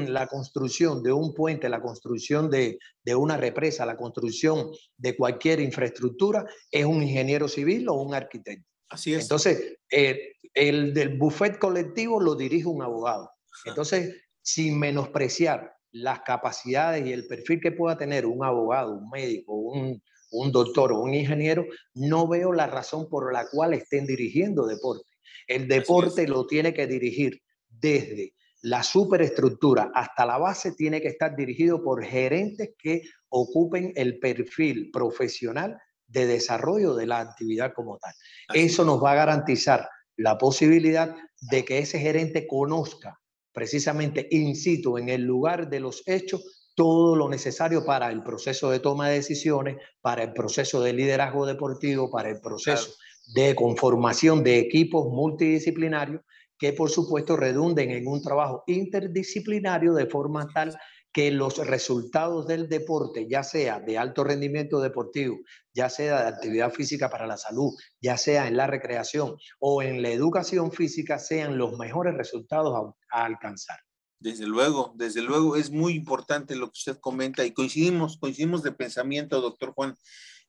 la 0.08 0.26
construcción 0.28 1.04
de 1.04 1.14
un 1.14 1.34
puente, 1.34 1.70
la 1.70 1.82
construcción 1.82 2.50
de, 2.50 2.80
una 3.16 3.38
represa, 3.38 3.86
la 3.86 3.96
construcción 3.96 4.72
de 4.98 5.16
cualquier 5.16 5.60
infraestructura, 5.60 6.46
es 6.72 6.86
un 6.86 7.04
ingeniero 7.04 7.48
civil 7.48 7.88
o 7.90 7.94
un 7.94 8.16
arquitecto. 8.16 8.68
Así 8.90 9.14
es. 9.14 9.22
Entonces, 9.22 9.78
eh, 9.92 10.34
el 10.54 10.94
del 10.94 11.18
buffet 11.18 11.60
colectivo 11.60 12.20
lo 12.20 12.36
dirige 12.36 12.66
un 12.66 12.82
abogado. 12.82 13.32
Entonces, 13.66 14.16
sin 14.42 14.80
menospreciar 14.80 15.74
las 15.92 16.22
capacidades 16.22 17.06
y 17.06 17.14
el 17.14 17.28
perfil 17.28 17.60
que 17.62 17.72
pueda 17.72 17.98
tener 17.98 18.26
un 18.26 18.44
abogado, 18.44 18.94
un 18.94 19.10
médico, 19.10 19.54
un, 19.54 20.02
un 20.34 20.52
doctor 20.52 20.92
o 20.92 21.00
un 21.00 21.14
ingeniero, 21.14 21.66
no 21.94 22.28
veo 22.28 22.52
la 22.52 22.68
razón 22.68 23.08
por 23.10 23.32
la 23.32 23.48
cual 23.50 23.74
estén 23.74 24.06
dirigiendo 24.06 24.66
deporte. 24.66 25.10
El 25.48 25.68
deporte 25.68 26.28
lo 26.28 26.46
tiene 26.46 26.74
que 26.74 26.88
dirigir 26.88 27.42
desde 27.70 28.34
la 28.62 28.82
superestructura 28.82 29.92
hasta 29.94 30.26
la 30.26 30.38
base 30.38 30.72
tiene 30.72 31.02
que 31.02 31.10
estar 31.10 31.36
dirigido 31.36 31.84
por 31.84 32.04
gerentes 32.04 32.70
que 32.78 33.02
ocupen 33.30 33.92
el 33.96 34.20
perfil 34.20 34.90
profesional 34.92 35.78
de 36.08 36.26
desarrollo 36.28 36.96
de 36.96 37.08
la 37.08 37.20
actividad 37.20 37.74
como 37.74 37.98
tal. 37.98 38.14
Eso 38.54 38.86
nos 38.86 39.04
va 39.04 39.12
a 39.12 39.16
garantizar 39.16 39.90
la 40.16 40.38
posibilidad 40.38 41.14
de 41.42 41.66
que 41.66 41.80
ese 41.80 42.00
gerente 42.00 42.48
conozca 42.48 43.20
precisamente 43.52 44.28
in 44.32 44.56
situ, 44.56 44.98
en 44.98 45.10
el 45.10 45.24
lugar 45.24 45.70
de 45.70 45.80
los 45.80 46.02
hechos, 46.08 46.63
todo 46.76 47.16
lo 47.16 47.30
necesario 47.30 47.86
para 47.86 48.12
el 48.12 48.24
proceso 48.24 48.72
de 48.72 48.80
toma 48.80 49.10
de 49.10 49.16
decisiones, 49.16 49.78
para 50.02 50.24
el 50.24 50.34
proceso 50.34 50.82
de 50.82 50.94
liderazgo 50.94 51.46
deportivo, 51.46 52.10
para 52.10 52.30
el 52.30 52.40
proceso 52.40 52.94
de 53.34 53.56
conformación 53.56 54.44
de 54.44 54.60
equipos 54.60 55.08
multidisciplinarios 55.10 56.22
que 56.58 56.74
por 56.74 56.90
supuesto 56.90 57.36
redunden 57.36 57.92
en 57.92 58.08
un 58.08 58.22
trabajo 58.22 58.64
interdisciplinario 58.68 59.94
de 59.94 60.06
forma 60.06 60.48
tal 60.54 60.78
que 61.14 61.30
los 61.30 61.66
resultados 61.68 62.48
del 62.48 62.68
deporte, 62.68 63.28
ya 63.30 63.44
sea 63.44 63.80
de 63.80 64.00
alto 64.00 64.24
rendimiento 64.24 64.82
deportivo, 64.82 65.38
ya 65.72 65.88
sea 65.88 66.24
de 66.24 66.28
actividad 66.28 66.72
física 66.72 67.10
para 67.10 67.28
la 67.28 67.38
salud, 67.38 67.72
ya 68.02 68.18
sea 68.18 68.48
en 68.48 68.58
la 68.58 68.66
recreación 68.66 69.38
o 69.60 69.84
en 69.84 70.02
la 70.02 70.10
educación 70.10 70.72
física, 70.72 71.20
sean 71.20 71.58
los 71.58 71.78
mejores 71.78 72.16
resultados 72.16 72.96
a, 73.12 73.26
alcanzar. 73.26 73.78
Desde 74.24 74.48
luego, 74.48 74.94
desde 74.96 75.22
luego, 75.22 75.58
es 75.58 75.70
muy 75.70 75.96
importante 75.96 76.56
lo 76.56 76.68
que 76.68 76.78
usted 76.78 76.98
comenta 76.98 77.44
y 77.44 77.52
coincidimos, 77.52 78.18
coincidimos 78.18 78.64
de 78.64 78.72
pensamiento, 78.72 79.42
doctor 79.42 79.74
Juan. 79.74 79.96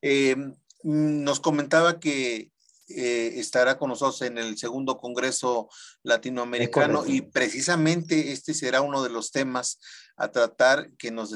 Eh, 0.00 0.36
nos 0.84 1.40
comentaba 1.40 1.98
que 1.98 2.52
eh, 2.88 3.32
estará 3.40 3.76
con 3.76 3.88
nosotros 3.88 4.22
en 4.22 4.38
el 4.38 4.56
segundo 4.58 4.98
Congreso 4.98 5.68
Latinoamericano 6.04 7.04
y 7.04 7.22
precisamente 7.22 8.30
este 8.30 8.54
será 8.54 8.80
uno 8.80 9.02
de 9.02 9.10
los 9.10 9.32
temas 9.32 9.80
a 10.16 10.28
tratar 10.28 10.92
que 10.96 11.10
nos, 11.10 11.34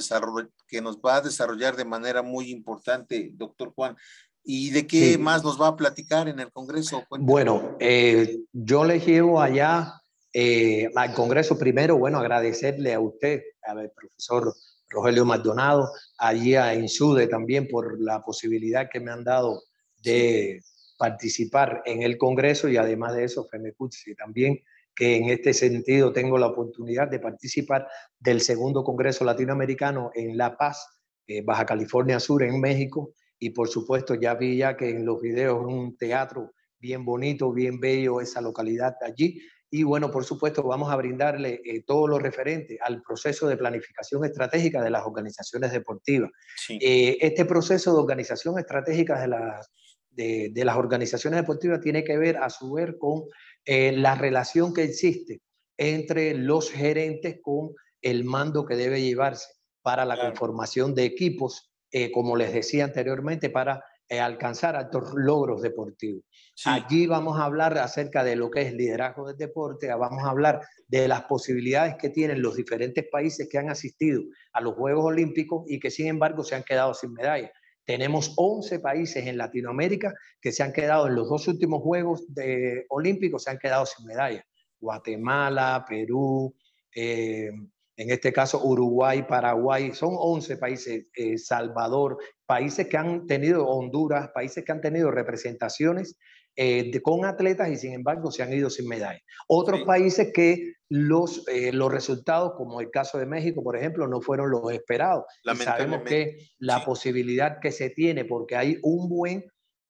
que 0.68 0.80
nos 0.80 0.98
va 0.98 1.16
a 1.16 1.22
desarrollar 1.22 1.74
de 1.74 1.86
manera 1.86 2.22
muy 2.22 2.52
importante, 2.52 3.32
doctor 3.34 3.72
Juan. 3.74 3.96
¿Y 4.44 4.70
de 4.70 4.86
qué 4.86 5.18
más 5.18 5.42
nos 5.42 5.60
va 5.60 5.68
a 5.68 5.76
platicar 5.76 6.28
en 6.28 6.38
el 6.38 6.52
Congreso? 6.52 7.04
Bueno, 7.18 7.76
eh, 7.80 8.38
yo 8.52 8.84
le 8.84 9.00
llevo 9.00 9.42
allá 9.42 9.97
eh, 10.40 10.88
al 10.94 11.14
Congreso 11.14 11.58
primero, 11.58 11.98
bueno, 11.98 12.18
agradecerle 12.18 12.94
a 12.94 13.00
usted, 13.00 13.42
al 13.62 13.90
profesor 13.90 14.54
Rogelio 14.88 15.24
Maldonado, 15.24 15.90
allí 16.16 16.54
a 16.54 16.76
Insude 16.76 17.26
también 17.26 17.66
por 17.66 18.00
la 18.00 18.22
posibilidad 18.22 18.88
que 18.88 19.00
me 19.00 19.10
han 19.10 19.24
dado 19.24 19.64
de 20.00 20.62
participar 20.96 21.82
en 21.84 22.04
el 22.04 22.16
Congreso 22.18 22.68
y 22.68 22.76
además 22.76 23.16
de 23.16 23.24
eso, 23.24 23.48
Femecutsi 23.50 24.14
también, 24.14 24.60
que 24.94 25.16
en 25.16 25.28
este 25.28 25.52
sentido 25.52 26.12
tengo 26.12 26.38
la 26.38 26.46
oportunidad 26.46 27.08
de 27.08 27.18
participar 27.18 27.88
del 28.20 28.40
segundo 28.40 28.84
Congreso 28.84 29.24
Latinoamericano 29.24 30.12
en 30.14 30.36
La 30.36 30.56
Paz, 30.56 30.86
eh, 31.26 31.42
Baja 31.42 31.66
California 31.66 32.20
Sur, 32.20 32.44
en 32.44 32.60
México. 32.60 33.12
Y 33.40 33.50
por 33.50 33.66
supuesto, 33.66 34.14
ya 34.14 34.34
vi 34.34 34.58
ya 34.58 34.76
que 34.76 34.88
en 34.88 35.04
los 35.04 35.20
videos 35.20 35.64
un 35.66 35.96
teatro 35.96 36.52
bien 36.78 37.04
bonito, 37.04 37.52
bien 37.52 37.80
bello, 37.80 38.20
esa 38.20 38.40
localidad 38.40 38.94
allí. 39.02 39.40
Y 39.70 39.82
bueno, 39.82 40.10
por 40.10 40.24
supuesto, 40.24 40.62
vamos 40.62 40.90
a 40.90 40.96
brindarle 40.96 41.60
eh, 41.64 41.82
todo 41.86 42.08
lo 42.08 42.18
referente 42.18 42.78
al 42.82 43.02
proceso 43.02 43.46
de 43.48 43.56
planificación 43.56 44.24
estratégica 44.24 44.82
de 44.82 44.90
las 44.90 45.04
organizaciones 45.04 45.72
deportivas. 45.72 46.30
Eh, 46.70 47.18
este 47.20 47.44
proceso 47.44 47.92
de 47.92 48.00
organización 48.00 48.58
estratégica 48.58 49.20
de 49.20 49.28
las 49.28 49.70
de, 50.18 50.64
las 50.64 50.76
organizaciones 50.76 51.40
deportivas 51.40 51.80
tiene 51.80 52.04
que 52.04 52.16
ver 52.18 52.38
a 52.38 52.50
su 52.50 52.72
vez 52.72 52.94
con 52.98 53.24
eh, 53.64 53.92
la 53.92 54.14
relación 54.14 54.74
que 54.74 54.82
existe 54.82 55.40
entre 55.76 56.34
los 56.34 56.70
gerentes 56.70 57.38
con 57.40 57.74
el 58.02 58.24
mando 58.24 58.66
que 58.66 58.76
debe 58.76 59.00
llevarse 59.00 59.48
para 59.82 60.04
la 60.04 60.18
conformación 60.18 60.94
de 60.94 61.04
equipos, 61.04 61.70
eh, 61.92 62.10
como 62.10 62.36
les 62.36 62.52
decía 62.52 62.84
anteriormente, 62.84 63.48
para 63.48 63.84
eh, 64.10 64.20
alcanzar 64.20 64.74
altos 64.74 65.12
logros 65.14 65.60
deportivos. 65.60 66.24
Allí 66.64 67.06
vamos 67.06 67.38
a 67.38 67.44
hablar 67.44 67.76
acerca 67.76 68.24
de 68.24 68.36
lo 68.36 68.50
que 68.50 68.62
es 68.62 68.72
liderazgo 68.72 69.28
del 69.28 69.36
deporte, 69.36 69.92
vamos 69.94 70.24
a 70.24 70.30
hablar 70.30 70.62
de 70.86 71.06
las 71.08 71.24
posibilidades 71.24 71.96
que 72.00 72.08
tienen 72.08 72.40
los 72.40 72.56
diferentes 72.56 73.06
países 73.10 73.48
que 73.50 73.58
han 73.58 73.68
asistido 73.68 74.22
a 74.54 74.62
los 74.62 74.74
Juegos 74.74 75.04
Olímpicos 75.04 75.64
y 75.68 75.78
que 75.78 75.90
sin 75.90 76.06
embargo 76.06 76.42
se 76.42 76.54
han 76.54 76.64
quedado 76.64 76.94
sin 76.94 77.12
medallas. 77.12 77.50
Tenemos 77.84 78.32
11 78.36 78.80
países 78.80 79.26
en 79.26 79.36
Latinoamérica 79.36 80.14
que 80.40 80.52
se 80.52 80.62
han 80.62 80.72
quedado 80.72 81.06
en 81.06 81.14
los 81.14 81.28
dos 81.28 81.46
últimos 81.48 81.82
Juegos 81.82 82.22
de, 82.34 82.86
Olímpicos, 82.88 83.44
se 83.44 83.50
han 83.50 83.58
quedado 83.58 83.84
sin 83.86 84.06
medalla. 84.06 84.44
Guatemala, 84.80 85.84
Perú, 85.88 86.54
eh, 86.94 87.50
en 87.98 88.10
este 88.10 88.32
caso 88.32 88.64
Uruguay, 88.64 89.24
Paraguay, 89.28 89.92
son 89.92 90.10
11 90.16 90.56
países, 90.56 91.06
eh, 91.16 91.36
Salvador, 91.36 92.16
países 92.46 92.86
que 92.86 92.96
han 92.96 93.26
tenido, 93.26 93.66
Honduras, 93.66 94.30
países 94.32 94.64
que 94.64 94.70
han 94.70 94.80
tenido 94.80 95.10
representaciones 95.10 96.16
eh, 96.54 96.92
con 97.02 97.24
atletas 97.24 97.68
y 97.70 97.76
sin 97.76 97.92
embargo 97.92 98.30
se 98.30 98.44
han 98.44 98.52
ido 98.52 98.70
sin 98.70 98.88
medallas. 98.88 99.22
Otros 99.48 99.82
países 99.82 100.30
que 100.32 100.74
los, 100.88 101.46
eh, 101.48 101.72
los 101.72 101.92
resultados, 101.92 102.52
como 102.56 102.80
el 102.80 102.90
caso 102.90 103.18
de 103.18 103.26
México, 103.26 103.64
por 103.64 103.76
ejemplo, 103.76 104.06
no 104.06 104.20
fueron 104.20 104.50
los 104.50 104.72
esperados. 104.72 105.24
Sabemos 105.56 106.02
que 106.02 106.36
la 106.58 106.84
posibilidad 106.84 107.58
que 107.60 107.72
se 107.72 107.90
tiene, 107.90 108.24
porque 108.24 108.54
hay 108.54 108.78
un 108.82 109.08
buen 109.08 109.44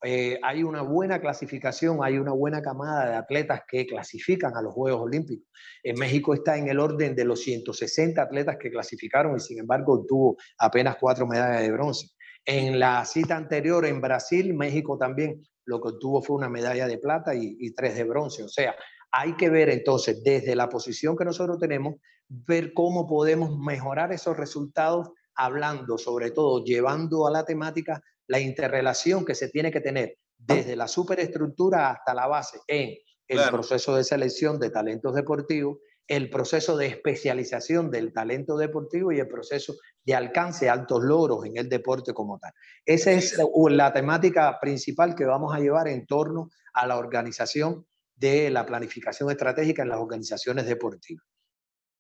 eh, 0.05 0.38
hay 0.43 0.62
una 0.62 0.83
buena 0.83 1.21
clasificación, 1.21 1.99
hay 2.02 2.19
una 2.19 2.33
buena 2.33 2.62
camada 2.62 3.11
de 3.11 3.17
atletas 3.17 3.62
que 3.69 3.87
clasifican 3.87 4.57
a 4.57 4.62
los 4.62 4.73
Juegos 4.73 5.00
Olímpicos. 5.02 5.49
En 5.83 5.99
México 5.99 6.35
está 6.35 6.57
en 6.57 6.69
el 6.69 6.78
orden 6.78 7.17
de 7.17 7.25
los 7.25 7.43
160 7.43 8.23
atletas 8.23 8.57
que 8.61 8.71
clasificaron 8.71 9.37
y 9.37 9.40
sin 9.40 9.59
embargo 9.59 9.95
obtuvo 9.95 10.37
apenas 10.59 10.97
cuatro 11.00 11.26
medallas 11.26 11.62
de 11.62 11.73
bronce. 11.73 12.09
En 12.45 12.78
la 12.78 13.05
cita 13.05 13.37
anterior 13.37 13.85
en 13.87 14.00
Brasil, 14.00 14.55
México 14.55 14.97
también 14.97 15.43
lo 15.64 15.81
que 15.81 15.88
obtuvo 15.88 16.23
fue 16.23 16.37
una 16.37 16.49
medalla 16.49 16.87
de 16.87 16.99
plata 16.99 17.35
y, 17.35 17.57
y 17.59 17.75
tres 17.75 17.97
de 17.97 18.05
bronce. 18.05 18.45
O 18.45 18.49
sea, 18.49 18.75
hay 19.11 19.35
que 19.35 19.50
ver 19.50 19.69
entonces 19.69 20.23
desde 20.23 20.55
la 20.55 20.69
posición 20.69 21.17
que 21.17 21.25
nosotros 21.25 21.59
tenemos, 21.59 21.97
ver 22.28 22.73
cómo 22.73 23.07
podemos 23.07 23.59
mejorar 23.59 24.12
esos 24.12 24.37
resultados 24.37 25.11
hablando, 25.38 25.97
sobre 25.97 26.33
todo 26.33 26.64
llevando 26.64 27.26
a 27.26 27.30
la 27.30 27.45
temática 27.45 28.02
la 28.26 28.40
interrelación 28.40 29.25
que 29.25 29.35
se 29.35 29.49
tiene 29.49 29.71
que 29.71 29.80
tener 29.80 30.18
desde 30.37 30.76
la 30.76 30.88
superestructura 30.88 31.90
hasta 31.90 32.12
la 32.12 32.26
base 32.26 32.59
en 32.66 32.95
el 33.28 33.49
proceso 33.50 33.95
de 33.95 34.04
selección 34.04 34.59
de 34.59 34.71
talentos 34.71 35.14
deportivos, 35.14 35.78
el 36.09 36.28
proceso 36.28 36.76
de 36.76 36.87
especialización 36.87 37.90
del 37.90 38.12
talento 38.12 38.57
deportivo 38.57 39.12
y 39.12 39.21
el 39.21 39.28
proceso 39.28 39.76
de 40.04 40.14
alcance 40.14 40.68
a 40.68 40.73
altos 40.73 41.04
logros 41.04 41.45
en 41.45 41.57
el 41.57 41.68
deporte 41.68 42.12
como 42.12 42.38
tal. 42.38 42.52
Esa 42.85 43.12
es 43.12 43.38
la 43.71 43.92
temática 43.92 44.59
principal 44.61 45.14
que 45.14 45.25
vamos 45.25 45.54
a 45.54 45.61
llevar 45.61 45.87
en 45.88 46.07
torno 46.07 46.50
a 46.73 46.87
la 46.87 46.97
organización 46.97 47.87
de 48.16 48.50
la 48.50 48.66
planificación 48.66 49.30
estratégica 49.30 49.83
en 49.83 49.90
las 49.90 50.00
organizaciones 50.00 50.66
deportivas. 50.66 51.25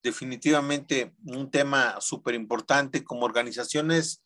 Definitivamente 0.02 1.14
un 1.24 1.50
tema 1.50 2.00
súper 2.00 2.34
importante 2.34 3.04
como 3.04 3.24
organizaciones 3.24 4.24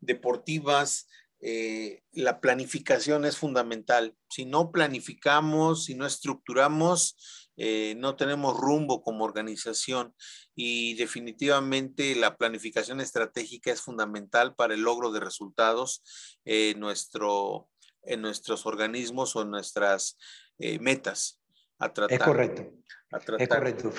deportivas, 0.00 1.08
eh, 1.44 2.04
la 2.12 2.40
planificación 2.40 3.24
es 3.24 3.36
fundamental. 3.36 4.14
Si 4.30 4.44
no 4.44 4.70
planificamos, 4.70 5.84
si 5.84 5.96
no 5.96 6.06
estructuramos, 6.06 7.50
eh, 7.56 7.94
no 7.98 8.14
tenemos 8.14 8.56
rumbo 8.56 9.02
como 9.02 9.24
organización 9.24 10.14
y 10.54 10.94
definitivamente 10.94 12.14
la 12.14 12.36
planificación 12.36 13.00
estratégica 13.00 13.72
es 13.72 13.80
fundamental 13.80 14.54
para 14.54 14.74
el 14.74 14.82
logro 14.82 15.10
de 15.10 15.20
resultados 15.20 16.02
en, 16.44 16.78
nuestro, 16.78 17.68
en 18.02 18.22
nuestros 18.22 18.64
organismos 18.64 19.34
o 19.34 19.42
en 19.42 19.50
nuestras 19.50 20.16
eh, 20.58 20.78
metas 20.78 21.40
a 21.78 21.92
tratar. 21.92 22.20
Es 22.20 22.24
correcto. 22.24 22.72
Es 23.38 23.48
correcto. 23.48 23.92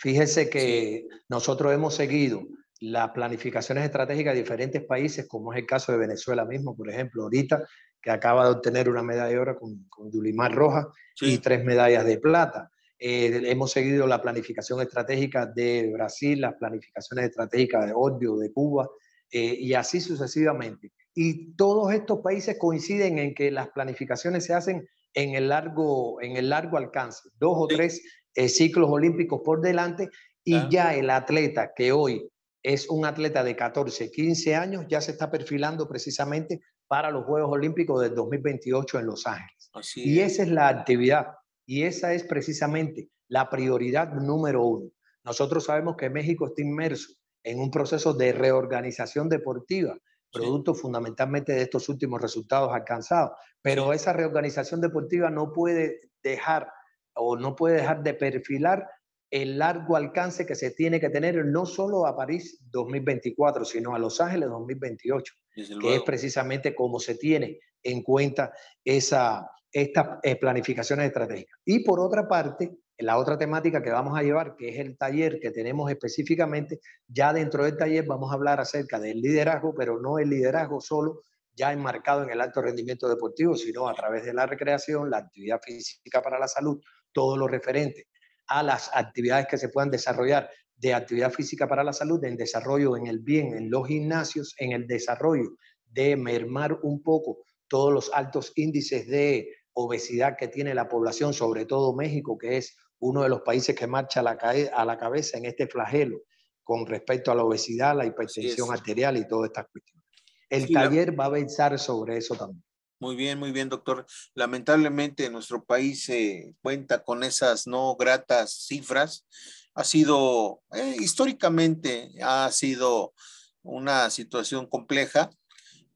Fíjese 0.00 0.48
que 0.48 1.06
nosotros 1.28 1.74
hemos 1.74 1.94
seguido 1.94 2.42
las 2.80 3.10
planificaciones 3.10 3.84
estratégicas 3.84 4.32
de 4.32 4.40
diferentes 4.40 4.82
países, 4.82 5.28
como 5.28 5.52
es 5.52 5.58
el 5.58 5.66
caso 5.66 5.92
de 5.92 5.98
Venezuela 5.98 6.46
mismo, 6.46 6.74
por 6.74 6.88
ejemplo, 6.88 7.24
ahorita, 7.24 7.68
que 8.00 8.10
acaba 8.10 8.46
de 8.46 8.52
obtener 8.52 8.88
una 8.88 9.02
medalla 9.02 9.28
de 9.28 9.38
oro 9.38 9.58
con, 9.58 9.84
con 9.90 10.10
Dulimar 10.10 10.54
Roja 10.54 10.88
y 11.20 11.36
tres 11.36 11.62
medallas 11.66 12.06
de 12.06 12.16
plata. 12.16 12.70
Eh, 12.98 13.42
hemos 13.44 13.72
seguido 13.72 14.06
la 14.06 14.22
planificación 14.22 14.80
estratégica 14.80 15.44
de 15.44 15.90
Brasil, 15.92 16.40
las 16.40 16.54
planificaciones 16.54 17.26
estratégicas 17.26 17.84
de 17.84 17.92
Odio, 17.94 18.38
de 18.38 18.50
Cuba, 18.54 18.88
eh, 19.30 19.54
y 19.58 19.74
así 19.74 20.00
sucesivamente. 20.00 20.92
Y 21.14 21.54
todos 21.56 21.92
estos 21.92 22.20
países 22.20 22.56
coinciden 22.58 23.18
en 23.18 23.34
que 23.34 23.50
las 23.50 23.68
planificaciones 23.68 24.46
se 24.46 24.54
hacen 24.54 24.88
en 25.12 25.34
el 25.34 25.50
largo, 25.50 26.22
en 26.22 26.38
el 26.38 26.48
largo 26.48 26.78
alcance, 26.78 27.28
dos 27.38 27.54
o 27.58 27.66
tres 27.66 28.00
eh, 28.34 28.48
ciclos 28.48 28.88
olímpicos 28.90 29.40
por 29.44 29.60
delante, 29.60 30.08
y 30.44 30.68
ya 30.70 30.94
el 30.94 31.10
atleta 31.10 31.72
que 31.76 31.92
hoy 31.92 32.28
es 32.62 32.88
un 32.88 33.04
atleta 33.04 33.42
de 33.44 33.56
14, 33.56 34.10
15 34.10 34.54
años, 34.54 34.86
ya 34.88 35.00
se 35.00 35.12
está 35.12 35.30
perfilando 35.30 35.88
precisamente 35.88 36.60
para 36.86 37.10
los 37.10 37.24
Juegos 37.24 37.50
Olímpicos 37.52 38.02
del 38.02 38.14
2028 38.14 38.98
en 38.98 39.06
Los 39.06 39.26
Ángeles. 39.26 39.70
y 39.94 40.20
esa 40.20 40.42
es 40.42 40.48
la 40.48 40.68
actividad 40.68 41.28
y 41.66 41.84
esa 41.84 42.12
es 42.14 42.24
precisamente 42.24 43.08
la 43.28 43.48
prioridad 43.48 44.12
número 44.12 44.64
uno. 44.64 44.90
Nosotros 45.24 45.64
sabemos 45.64 45.96
que 45.96 46.10
México 46.10 46.46
está 46.46 46.62
inmerso 46.62 47.12
en 47.44 47.60
un 47.60 47.70
proceso 47.70 48.12
de 48.12 48.32
reorganización 48.32 49.28
deportiva, 49.28 49.96
producto 50.32 50.74
fundamentalmente 50.74 51.52
de 51.52 51.62
estos 51.62 51.88
últimos 51.88 52.20
resultados 52.20 52.72
alcanzados, 52.72 53.32
pero 53.62 53.92
esa 53.92 54.12
reorganización 54.12 54.80
deportiva 54.80 55.30
no 55.30 55.52
puede 55.52 56.10
dejar 56.22 56.68
o 57.14 57.36
no 57.36 57.54
puede 57.56 57.76
dejar 57.76 58.02
de 58.02 58.14
perfilar 58.14 58.86
el 59.30 59.58
largo 59.58 59.96
alcance 59.96 60.44
que 60.44 60.56
se 60.56 60.72
tiene 60.72 60.98
que 60.98 61.08
tener 61.08 61.44
no 61.46 61.64
solo 61.64 62.06
a 62.06 62.16
París 62.16 62.58
2024, 62.70 63.64
sino 63.64 63.94
a 63.94 63.98
Los 63.98 64.20
Ángeles 64.20 64.48
2028, 64.48 65.34
que 65.80 65.94
es 65.94 66.02
precisamente 66.02 66.74
como 66.74 66.98
se 66.98 67.14
tiene 67.14 67.60
en 67.82 68.02
cuenta 68.02 68.52
esa, 68.84 69.48
estas 69.72 70.18
eh, 70.24 70.36
planificaciones 70.36 71.06
estratégicas. 71.06 71.60
Y 71.64 71.84
por 71.84 72.00
otra 72.00 72.26
parte, 72.26 72.78
la 72.98 73.18
otra 73.18 73.38
temática 73.38 73.82
que 73.82 73.90
vamos 73.90 74.18
a 74.18 74.22
llevar, 74.22 74.56
que 74.56 74.68
es 74.68 74.78
el 74.78 74.98
taller 74.98 75.38
que 75.40 75.50
tenemos 75.50 75.90
específicamente, 75.90 76.80
ya 77.06 77.32
dentro 77.32 77.64
del 77.64 77.76
taller 77.76 78.04
vamos 78.06 78.30
a 78.30 78.34
hablar 78.34 78.60
acerca 78.60 78.98
del 78.98 79.20
liderazgo, 79.20 79.74
pero 79.74 80.00
no 80.00 80.18
el 80.18 80.28
liderazgo 80.28 80.80
solo 80.80 81.22
ya 81.54 81.72
enmarcado 81.72 82.22
en 82.22 82.30
el 82.30 82.40
alto 82.40 82.62
rendimiento 82.62 83.08
deportivo, 83.08 83.54
sino 83.56 83.88
a 83.88 83.94
través 83.94 84.24
de 84.24 84.32
la 84.32 84.46
recreación, 84.46 85.10
la 85.10 85.18
actividad 85.18 85.60
física 85.62 86.22
para 86.22 86.38
la 86.38 86.48
salud, 86.48 86.80
todo 87.12 87.36
lo 87.36 87.48
referente 87.48 88.06
a 88.46 88.62
las 88.62 88.90
actividades 88.94 89.46
que 89.48 89.58
se 89.58 89.68
puedan 89.68 89.90
desarrollar 89.90 90.50
de 90.76 90.94
actividad 90.94 91.30
física 91.30 91.68
para 91.68 91.84
la 91.84 91.92
salud, 91.92 92.24
en 92.24 92.36
desarrollo 92.36 92.96
en 92.96 93.06
el 93.06 93.20
bien, 93.20 93.54
en 93.54 93.70
los 93.70 93.86
gimnasios, 93.86 94.54
en 94.58 94.72
el 94.72 94.86
desarrollo 94.86 95.50
de 95.86 96.16
mermar 96.16 96.78
un 96.82 97.02
poco 97.02 97.44
todos 97.68 97.92
los 97.92 98.10
altos 98.12 98.52
índices 98.56 99.06
de 99.06 99.48
obesidad 99.74 100.36
que 100.38 100.48
tiene 100.48 100.74
la 100.74 100.88
población, 100.88 101.32
sobre 101.34 101.66
todo 101.66 101.94
México, 101.94 102.38
que 102.38 102.56
es 102.56 102.76
uno 102.98 103.22
de 103.22 103.28
los 103.28 103.42
países 103.42 103.76
que 103.76 103.86
marcha 103.86 104.20
a 104.20 104.22
la, 104.22 104.38
a 104.74 104.84
la 104.84 104.98
cabeza 104.98 105.38
en 105.38 105.46
este 105.46 105.66
flagelo 105.66 106.22
con 106.62 106.86
respecto 106.86 107.30
a 107.30 107.34
la 107.34 107.44
obesidad, 107.44 107.96
la 107.96 108.06
hipertensión 108.06 108.72
arterial 108.72 109.16
y 109.16 109.26
todas 109.26 109.48
estas 109.48 109.66
cuestiones. 109.70 110.06
El 110.48 110.72
taller 110.72 111.18
va 111.18 111.26
a 111.26 111.32
pensar 111.32 111.78
sobre 111.78 112.16
eso 112.18 112.34
también. 112.34 112.62
Muy 113.00 113.16
bien, 113.16 113.38
muy 113.38 113.50
bien, 113.50 113.70
doctor. 113.70 114.04
Lamentablemente 114.34 115.30
nuestro 115.30 115.64
país 115.64 116.04
se 116.04 116.54
cuenta 116.60 117.02
con 117.02 117.24
esas 117.24 117.66
no 117.66 117.96
gratas 117.96 118.66
cifras. 118.66 119.26
Ha 119.74 119.84
sido, 119.84 120.60
eh, 120.74 120.96
históricamente, 121.00 122.12
ha 122.22 122.52
sido 122.52 123.14
una 123.62 124.10
situación 124.10 124.66
compleja, 124.66 125.30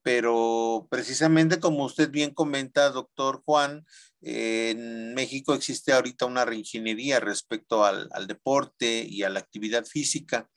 pero 0.03 0.89
precisamente 0.91 1.61
como 1.61 1.85
usted 1.85 2.11
bien 2.11 2.33
comenta, 2.33 2.89
doctor 2.89 3.43
Juan, 3.45 3.85
en 4.23 5.13
México 5.13 5.53
existe 5.53 5.93
ahorita 5.93 6.25
una 6.25 6.47
reingeniería 6.47 7.21
respecto 7.21 7.85
al, 7.85 8.09
deporte 8.27 9.05
y 9.07 9.25
a 9.25 9.29
la 9.29 9.41
actividad 9.41 9.85
física. 9.85 10.49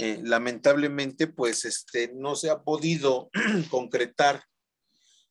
Eh, 0.00 0.20
lamentablemente, 0.22 1.26
pues 1.26 1.64
este, 1.64 2.12
no 2.14 2.36
se 2.36 2.48
ha 2.48 2.62
podido 2.62 3.28
concretar 3.70 4.44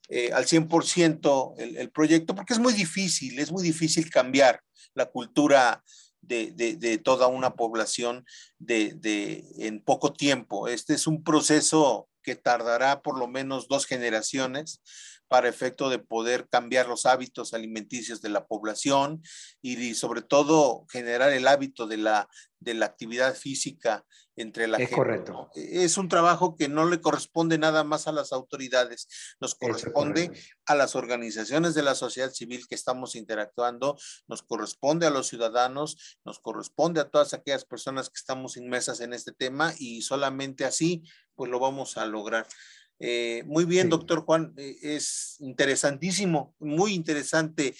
eh, 0.09 0.31
al 0.33 0.45
100% 0.45 1.53
el, 1.57 1.77
el, 1.77 1.91
proyecto, 1.91 2.35
porque 2.35 2.53
es 2.53 2.59
muy 2.59 2.73
difícil, 2.73 3.39
es 3.39 3.51
muy 3.51 3.63
difícil 3.63 4.09
cambiar 4.09 4.61
la 4.93 5.05
cultura 5.05 5.83
de, 6.21 6.51
de, 6.51 6.97
toda 6.97 7.27
una 7.27 7.55
población 7.55 8.25
de, 8.57 8.93
de, 8.93 9.45
en 9.59 9.81
poco 9.81 10.13
tiempo. 10.13 10.67
Este 10.67 10.93
es 10.93 11.07
un 11.07 11.23
proceso 11.23 12.09
que 12.21 12.35
tardará 12.35 13.01
por 13.01 13.17
lo 13.17 13.27
menos 13.27 13.67
dos 13.67 13.85
generaciones 13.85 14.81
para 15.27 15.47
efecto 15.47 15.89
de 15.89 15.99
poder 15.99 16.47
cambiar 16.49 16.87
los 16.87 17.05
hábitos 17.05 17.53
alimenticios 17.53 18.21
de 18.21 18.29
la 18.29 18.47
población 18.47 19.21
y, 19.61 19.93
sobre 19.93 20.21
todo 20.21 20.85
generar 20.89 21.31
el 21.31 21.47
hábito 21.47 21.87
de 21.87 21.97
la, 21.97 22.27
de 22.59 22.73
la 22.73 22.87
actividad 22.87 23.35
física 23.35 24.05
entre 24.41 24.67
la 24.67 24.77
es 24.77 24.89
Correcto. 24.89 25.51
Es 25.53 25.97
un 25.97 26.07
trabajo 26.07 26.55
que 26.55 26.69
no 26.69 26.89
le 26.89 27.01
corresponde 27.01 27.57
nada 27.57 27.83
más 27.83 28.07
a 28.07 28.11
las 28.11 28.31
autoridades, 28.31 29.07
nos 29.39 29.55
corresponde 29.55 30.31
a 30.65 30.75
las 30.75 30.95
organizaciones 30.95 31.75
de 31.75 31.83
la 31.83 31.95
sociedad 31.95 32.31
civil 32.31 32.65
que 32.67 32.75
estamos 32.75 33.15
interactuando, 33.15 33.97
nos 34.27 34.41
corresponde 34.41 35.05
a 35.05 35.09
los 35.09 35.27
ciudadanos, 35.27 36.19
nos 36.23 36.39
corresponde 36.39 37.01
a 37.01 37.09
todas 37.09 37.33
aquellas 37.33 37.65
personas 37.65 38.09
que 38.09 38.17
estamos 38.17 38.57
inmersas 38.57 39.01
en 39.01 39.13
este 39.13 39.33
tema 39.33 39.73
y 39.77 40.01
solamente 40.01 40.65
así 40.65 41.03
pues 41.35 41.51
lo 41.51 41.59
vamos 41.59 41.97
a 41.97 42.05
lograr. 42.05 42.47
Eh, 43.01 43.43
muy 43.45 43.63
bien, 43.63 43.89
doctor 43.89 44.25
Juan, 44.25 44.53
eh, 44.57 44.75
es 44.81 45.37
interesantísimo, 45.39 46.53
muy 46.59 46.93
interesante 46.93 47.73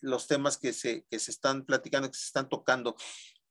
los 0.00 0.26
temas 0.26 0.58
que 0.58 0.72
se, 0.72 1.04
que 1.08 1.20
se 1.20 1.30
están 1.30 1.64
platicando, 1.64 2.10
que 2.10 2.18
se 2.18 2.26
están 2.26 2.48
tocando. 2.48 2.96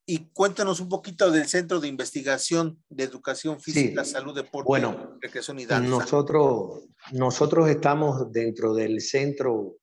Y 0.05 0.31
cuéntanos 0.33 0.81
un 0.81 0.89
poquito 0.89 1.31
del 1.31 1.47
Centro 1.47 1.79
de 1.79 1.87
Investigación 1.87 2.83
de 2.89 3.05
Educación 3.05 3.61
Física, 3.61 4.03
Salud, 4.03 4.35
Deporte, 4.35 4.67
bueno, 4.67 5.17
Recreación 5.21 5.59
y 5.59 5.65
Danza. 5.65 5.89
Nosotros, 5.89 6.83
nosotros 7.13 7.69
estamos 7.69 8.29
dentro 8.31 8.73
del 8.73 8.99
Centro 8.99 9.77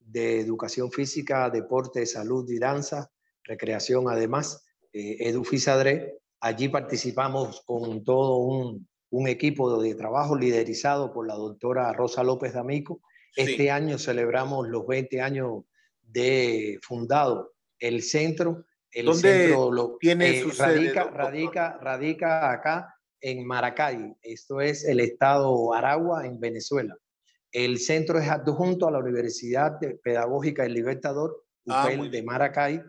de 0.00 0.40
Educación 0.40 0.90
Física, 0.90 1.50
Deporte, 1.50 2.04
Salud 2.04 2.50
y 2.50 2.58
Danza, 2.58 3.12
Recreación 3.44 4.08
además, 4.08 4.64
eh, 4.92 5.18
EduFisadre. 5.20 6.18
Allí 6.40 6.68
participamos 6.68 7.62
con 7.64 8.02
todo 8.02 8.38
un, 8.38 8.88
un, 9.10 9.28
equipo 9.28 9.80
de 9.80 9.94
trabajo 9.94 10.36
liderizado 10.36 11.12
por 11.12 11.28
la 11.28 11.34
doctora 11.34 11.92
Rosa 11.92 12.24
López 12.24 12.54
D'Amico. 12.54 13.00
Este 13.36 13.70
año 13.70 13.98
celebramos 13.98 14.68
los 14.68 14.84
20 14.84 15.20
años 15.20 15.62
de 16.02 16.80
fundado 16.82 17.52
el 17.78 18.02
centro 18.02 18.64
el 18.92 19.14
centro 19.14 19.70
lo, 19.70 19.96
tiene 19.98 20.40
eh, 20.40 20.46
radica, 20.56 21.04
radica, 21.10 21.78
radica 21.80 22.50
acá 22.50 22.94
en 23.20 23.46
Maracay. 23.46 24.16
Esto 24.22 24.60
es 24.60 24.84
el 24.84 25.00
estado 25.00 25.74
Aragua, 25.74 26.26
en 26.26 26.40
Venezuela. 26.40 26.96
El 27.52 27.78
centro 27.78 28.18
es 28.18 28.28
adjunto 28.28 28.86
a 28.86 28.90
la 28.90 28.98
Universidad 28.98 29.78
Pedagógica 30.02 30.64
El 30.64 30.74
Libertador, 30.74 31.44
ah, 31.68 31.88
de 31.88 32.22
Maracay. 32.22 32.82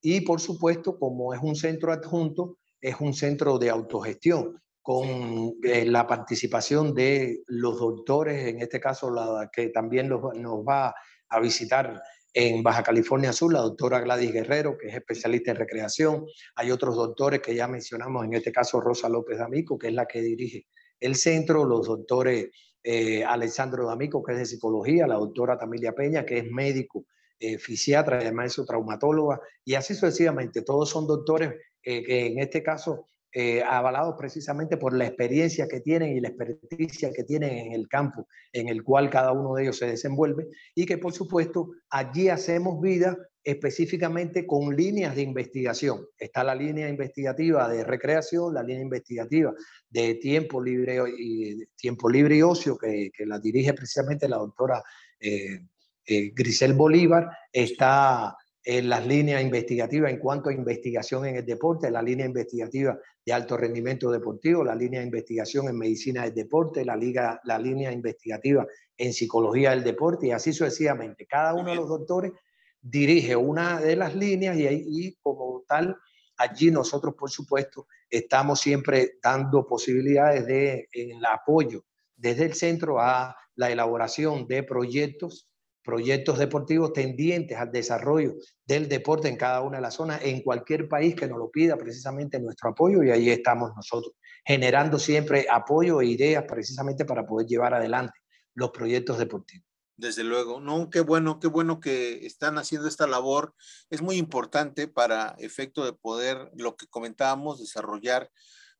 Y 0.00 0.22
por 0.22 0.40
supuesto, 0.40 0.98
como 0.98 1.34
es 1.34 1.40
un 1.42 1.56
centro 1.56 1.92
adjunto, 1.92 2.58
es 2.80 2.96
un 3.00 3.12
centro 3.14 3.58
de 3.58 3.70
autogestión 3.70 4.60
con 4.82 5.54
eh, 5.62 5.84
la 5.84 6.06
participación 6.06 6.94
de 6.94 7.42
los 7.46 7.78
doctores, 7.78 8.48
en 8.48 8.62
este 8.62 8.80
caso 8.80 9.10
la 9.10 9.50
que 9.52 9.68
también 9.68 10.08
nos 10.08 10.20
va 10.20 10.94
a 11.28 11.40
visitar 11.40 12.02
en 12.32 12.62
Baja 12.62 12.82
California 12.82 13.32
Sur, 13.32 13.52
la 13.52 13.60
doctora 13.60 14.00
Gladys 14.00 14.32
Guerrero, 14.32 14.78
que 14.78 14.88
es 14.88 14.94
especialista 14.94 15.50
en 15.50 15.56
recreación. 15.56 16.26
Hay 16.54 16.70
otros 16.70 16.96
doctores 16.96 17.40
que 17.40 17.54
ya 17.54 17.66
mencionamos, 17.66 18.24
en 18.24 18.34
este 18.34 18.52
caso 18.52 18.80
Rosa 18.80 19.08
López 19.08 19.38
D'Amico, 19.38 19.78
que 19.78 19.88
es 19.88 19.94
la 19.94 20.06
que 20.06 20.20
dirige 20.20 20.66
el 21.00 21.16
centro, 21.16 21.64
los 21.64 21.86
doctores 21.86 22.50
eh, 22.82 23.24
Alessandro 23.24 23.86
D'Amico, 23.86 24.22
que 24.22 24.32
es 24.32 24.38
de 24.38 24.46
psicología, 24.46 25.06
la 25.06 25.16
doctora 25.16 25.58
Tamilia 25.58 25.92
Peña, 25.92 26.24
que 26.24 26.38
es 26.38 26.50
médico, 26.50 27.06
eh, 27.38 27.58
fisiatra, 27.58 28.18
además 28.18 28.58
es 28.58 28.66
traumatóloga, 28.66 29.40
y 29.64 29.74
así 29.74 29.94
sucesivamente. 29.94 30.62
Todos 30.62 30.90
son 30.90 31.06
doctores 31.06 31.54
eh, 31.82 32.02
que 32.04 32.26
en 32.26 32.38
este 32.38 32.62
caso 32.62 33.08
eh, 33.32 33.62
avalados 33.62 34.16
precisamente 34.18 34.76
por 34.76 34.92
la 34.92 35.06
experiencia 35.06 35.68
que 35.68 35.80
tienen 35.80 36.16
y 36.16 36.20
la 36.20 36.28
experticia 36.28 37.12
que 37.12 37.22
tienen 37.22 37.58
en 37.58 37.72
el 37.72 37.86
campo 37.86 38.26
en 38.52 38.68
el 38.68 38.82
cual 38.82 39.08
cada 39.08 39.30
uno 39.30 39.54
de 39.54 39.62
ellos 39.62 39.78
se 39.78 39.86
desenvuelve 39.86 40.48
y 40.74 40.84
que 40.84 40.98
por 40.98 41.12
supuesto 41.12 41.70
allí 41.90 42.28
hacemos 42.28 42.80
vida 42.80 43.16
específicamente 43.42 44.46
con 44.46 44.76
líneas 44.76 45.14
de 45.14 45.22
investigación. 45.22 46.06
Está 46.18 46.44
la 46.44 46.54
línea 46.54 46.88
investigativa 46.88 47.68
de 47.68 47.84
recreación, 47.84 48.52
la 48.52 48.62
línea 48.62 48.82
investigativa 48.82 49.54
de 49.88 50.16
tiempo 50.16 50.60
libre 50.60 50.98
y, 51.16 51.64
tiempo 51.76 52.08
libre 52.10 52.36
y 52.36 52.42
ocio 52.42 52.76
que, 52.76 53.10
la 53.26 53.38
dirige 53.38 53.72
precisamente 53.74 54.28
la 54.28 54.38
doctora 54.38 54.82
eh, 55.20 55.60
eh, 56.04 56.32
Grisel 56.34 56.74
Bolívar. 56.74 57.28
Está 57.52 58.36
en 58.64 58.88
las 58.88 59.06
líneas 59.06 59.42
investigativas 59.42 60.10
en 60.10 60.18
cuanto 60.18 60.50
a 60.50 60.52
investigación 60.52 61.24
en 61.26 61.36
el 61.36 61.46
deporte, 61.46 61.90
la 61.90 62.02
línea 62.02 62.26
investigativa 62.26 62.98
de 63.24 63.32
alto 63.32 63.56
rendimiento 63.56 64.10
deportivo, 64.10 64.62
la 64.64 64.74
línea 64.74 65.00
de 65.00 65.06
investigación 65.06 65.68
en 65.68 65.78
medicina 65.78 66.24
del 66.24 66.34
deporte, 66.34 66.84
la, 66.84 66.96
liga, 66.96 67.40
la 67.44 67.58
línea 67.58 67.90
investigativa 67.90 68.66
en 68.96 69.12
psicología 69.12 69.70
del 69.70 69.82
deporte 69.82 70.26
y 70.26 70.32
así 70.32 70.52
sucesivamente. 70.52 71.26
Cada 71.26 71.54
uno 71.54 71.70
de 71.70 71.76
los 71.76 71.88
doctores 71.88 72.32
dirige 72.80 73.34
una 73.34 73.80
de 73.80 73.96
las 73.96 74.14
líneas 74.14 74.56
y, 74.58 74.66
y 74.66 75.16
como 75.22 75.64
tal, 75.66 75.96
allí 76.36 76.70
nosotros, 76.70 77.14
por 77.14 77.30
supuesto, 77.30 77.86
estamos 78.10 78.60
siempre 78.60 79.18
dando 79.22 79.66
posibilidades 79.66 80.46
de 80.46 80.88
apoyo 81.30 81.84
desde 82.16 82.44
el 82.44 82.54
centro 82.54 83.00
a 83.00 83.34
la 83.54 83.70
elaboración 83.70 84.46
de 84.46 84.62
proyectos 84.62 85.49
proyectos 85.82 86.38
deportivos 86.38 86.92
tendientes 86.92 87.56
al 87.58 87.72
desarrollo 87.72 88.34
del 88.64 88.88
deporte 88.88 89.28
en 89.28 89.36
cada 89.36 89.60
una 89.62 89.78
de 89.78 89.82
las 89.82 89.94
zonas, 89.94 90.20
en 90.22 90.42
cualquier 90.42 90.88
país 90.88 91.14
que 91.14 91.26
nos 91.26 91.38
lo 91.38 91.50
pida 91.50 91.76
precisamente 91.76 92.38
nuestro 92.38 92.70
apoyo 92.70 93.02
y 93.02 93.10
ahí 93.10 93.30
estamos 93.30 93.72
nosotros, 93.74 94.14
generando 94.44 94.98
siempre 94.98 95.46
apoyo 95.50 96.00
e 96.00 96.06
ideas 96.06 96.44
precisamente 96.46 97.04
para 97.04 97.26
poder 97.26 97.46
llevar 97.46 97.74
adelante 97.74 98.18
los 98.54 98.70
proyectos 98.70 99.18
deportivos. 99.18 99.66
Desde 99.96 100.24
luego, 100.24 100.60
no, 100.60 100.88
qué 100.88 101.00
bueno, 101.00 101.40
qué 101.40 101.48
bueno 101.48 101.78
que 101.78 102.24
están 102.24 102.56
haciendo 102.56 102.88
esta 102.88 103.06
labor. 103.06 103.54
Es 103.90 104.00
muy 104.00 104.16
importante 104.16 104.88
para 104.88 105.36
efecto 105.38 105.84
de 105.84 105.92
poder, 105.92 106.50
lo 106.56 106.74
que 106.74 106.86
comentábamos, 106.86 107.60
desarrollar 107.60 108.30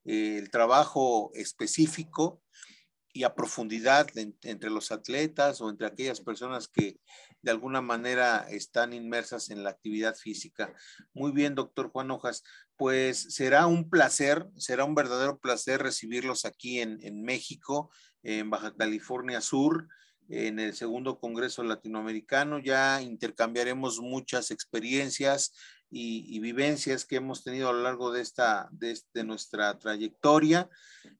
eh, 0.05 0.39
el 0.39 0.51
trabajo 0.51 1.31
específico 1.35 2.43
y 3.13 3.25
a 3.25 3.35
profundidad 3.35 4.09
entre 4.15 4.71
los 4.71 4.93
atletas 4.93 5.61
o 5.61 5.69
entre 5.69 5.87
aquellas 5.87 6.21
personas 6.21 6.69
que 6.69 7.01
de 7.43 7.51
alguna 7.51 7.81
manera 7.81 8.47
están 8.51 8.93
inmersas 8.93 9.51
en 9.51 9.65
la 9.65 9.71
actividad 9.71 10.15
física. 10.15 10.73
Muy 11.13 11.33
bien, 11.33 11.55
doctor 11.55 11.91
Juan 11.91 12.11
Hojas. 12.11 12.45
Pues 12.77 13.35
será 13.35 13.67
un 13.67 13.91
placer, 13.91 14.47
será 14.57 14.85
un 14.85 14.95
verdadero 14.95 15.39
placer 15.39 15.83
recibirlos 15.83 16.45
aquí 16.45 16.81
en, 16.81 16.99
en 17.03 17.23
México, 17.23 17.91
en 18.23 18.51
Baja 18.51 18.75
California 18.77 19.41
Sur 19.41 19.89
en 20.31 20.61
el 20.61 20.75
segundo 20.75 21.19
Congreso 21.19 21.63
Latinoamericano. 21.65 22.61
Ya 22.61 23.03
intercambiaremos 23.03 24.01
muchas 24.01 24.51
experiencias 24.51 25.53
y, 25.91 26.39
vivencias 26.39 27.05
que 27.05 27.17
hemos 27.17 27.43
tenido 27.43 27.69
a 27.69 27.73
lo 27.73 27.83
largo 27.83 28.13
de, 28.13 28.23
esta, 28.23 28.69
de, 28.71 28.99
de, 29.13 29.25
nuestra 29.25 29.77
trayectoria. 29.79 30.69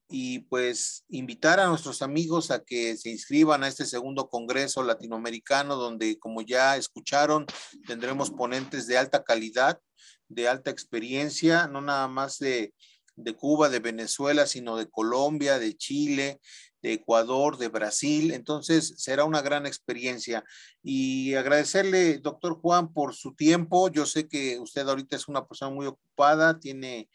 Y 0.07 0.39
pues 0.39 1.05
invitar 1.09 1.59
a 1.59 1.67
nuestros 1.67 2.01
amigos 2.01 2.51
a 2.51 2.63
que 2.63 2.95
se 2.95 3.09
inscriban 3.09 3.63
a 3.63 3.67
este 3.67 3.85
segundo 3.85 4.29
Congreso 4.29 4.83
Latinoamericano 4.83 5.75
donde 5.75 6.17
como 6.19 6.41
ya 6.41 6.77
escucharon 6.77 7.45
tendremos 7.87 8.29
ponentes 8.31 8.87
de 8.87 8.97
alta 8.97 9.23
calidad, 9.23 9.79
de 10.27 10.47
alta 10.47 10.71
experiencia, 10.71 11.67
no 11.67 11.81
nada 11.81 12.07
más 12.07 12.39
de, 12.39 12.73
de 13.15 13.35
Cuba, 13.35 13.69
de 13.69 13.79
Venezuela, 13.79 14.47
sino 14.47 14.77
de 14.77 14.89
Colombia, 14.89 15.59
de 15.59 15.75
Chile, 15.75 16.39
de 16.81 16.93
Ecuador, 16.93 17.57
de 17.57 17.67
Brasil. 17.67 18.31
Entonces 18.33 18.93
será 18.97 19.25
una 19.25 19.41
gran 19.41 19.65
experiencia. 19.65 20.43
Y 20.83 21.35
agradecerle, 21.35 22.17
doctor 22.17 22.59
Juan, 22.59 22.93
por 22.93 23.15
su 23.15 23.33
tiempo. 23.35 23.89
Yo 23.89 24.05
sé 24.05 24.27
que 24.27 24.59
usted 24.59 24.87
ahorita 24.87 25.15
es 25.15 25.27
una 25.27 25.47
persona 25.47 25.71
muy 25.71 25.85
ocupada, 25.85 26.59
tiene 26.59 27.09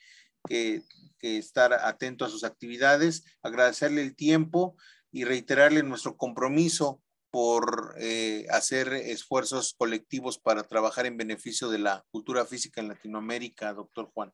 que, 0.49 0.83
estar 1.21 1.73
atento 1.73 2.25
a 2.25 2.29
sus 2.29 2.45
actividades. 2.45 3.25
Agradecerle 3.43 4.01
el 4.01 4.15
tiempo 4.15 4.77
y 5.11 5.25
reiterarle 5.25 5.83
nuestro 5.83 6.17
compromiso 6.17 7.03
por 7.33 7.97
eh, 7.99 8.47
hacer 8.51 8.93
esfuerzos 8.93 9.75
colectivos 9.77 10.39
para 10.39 10.63
trabajar 10.63 11.05
en 11.05 11.17
beneficio 11.17 11.69
de 11.69 11.81
la 11.81 12.05
cultura 12.13 12.47
física 12.47 12.81
en 12.81 12.89
Latinoamérica, 12.89 13.75
doctor 13.75 14.09
Juan. 14.15 14.33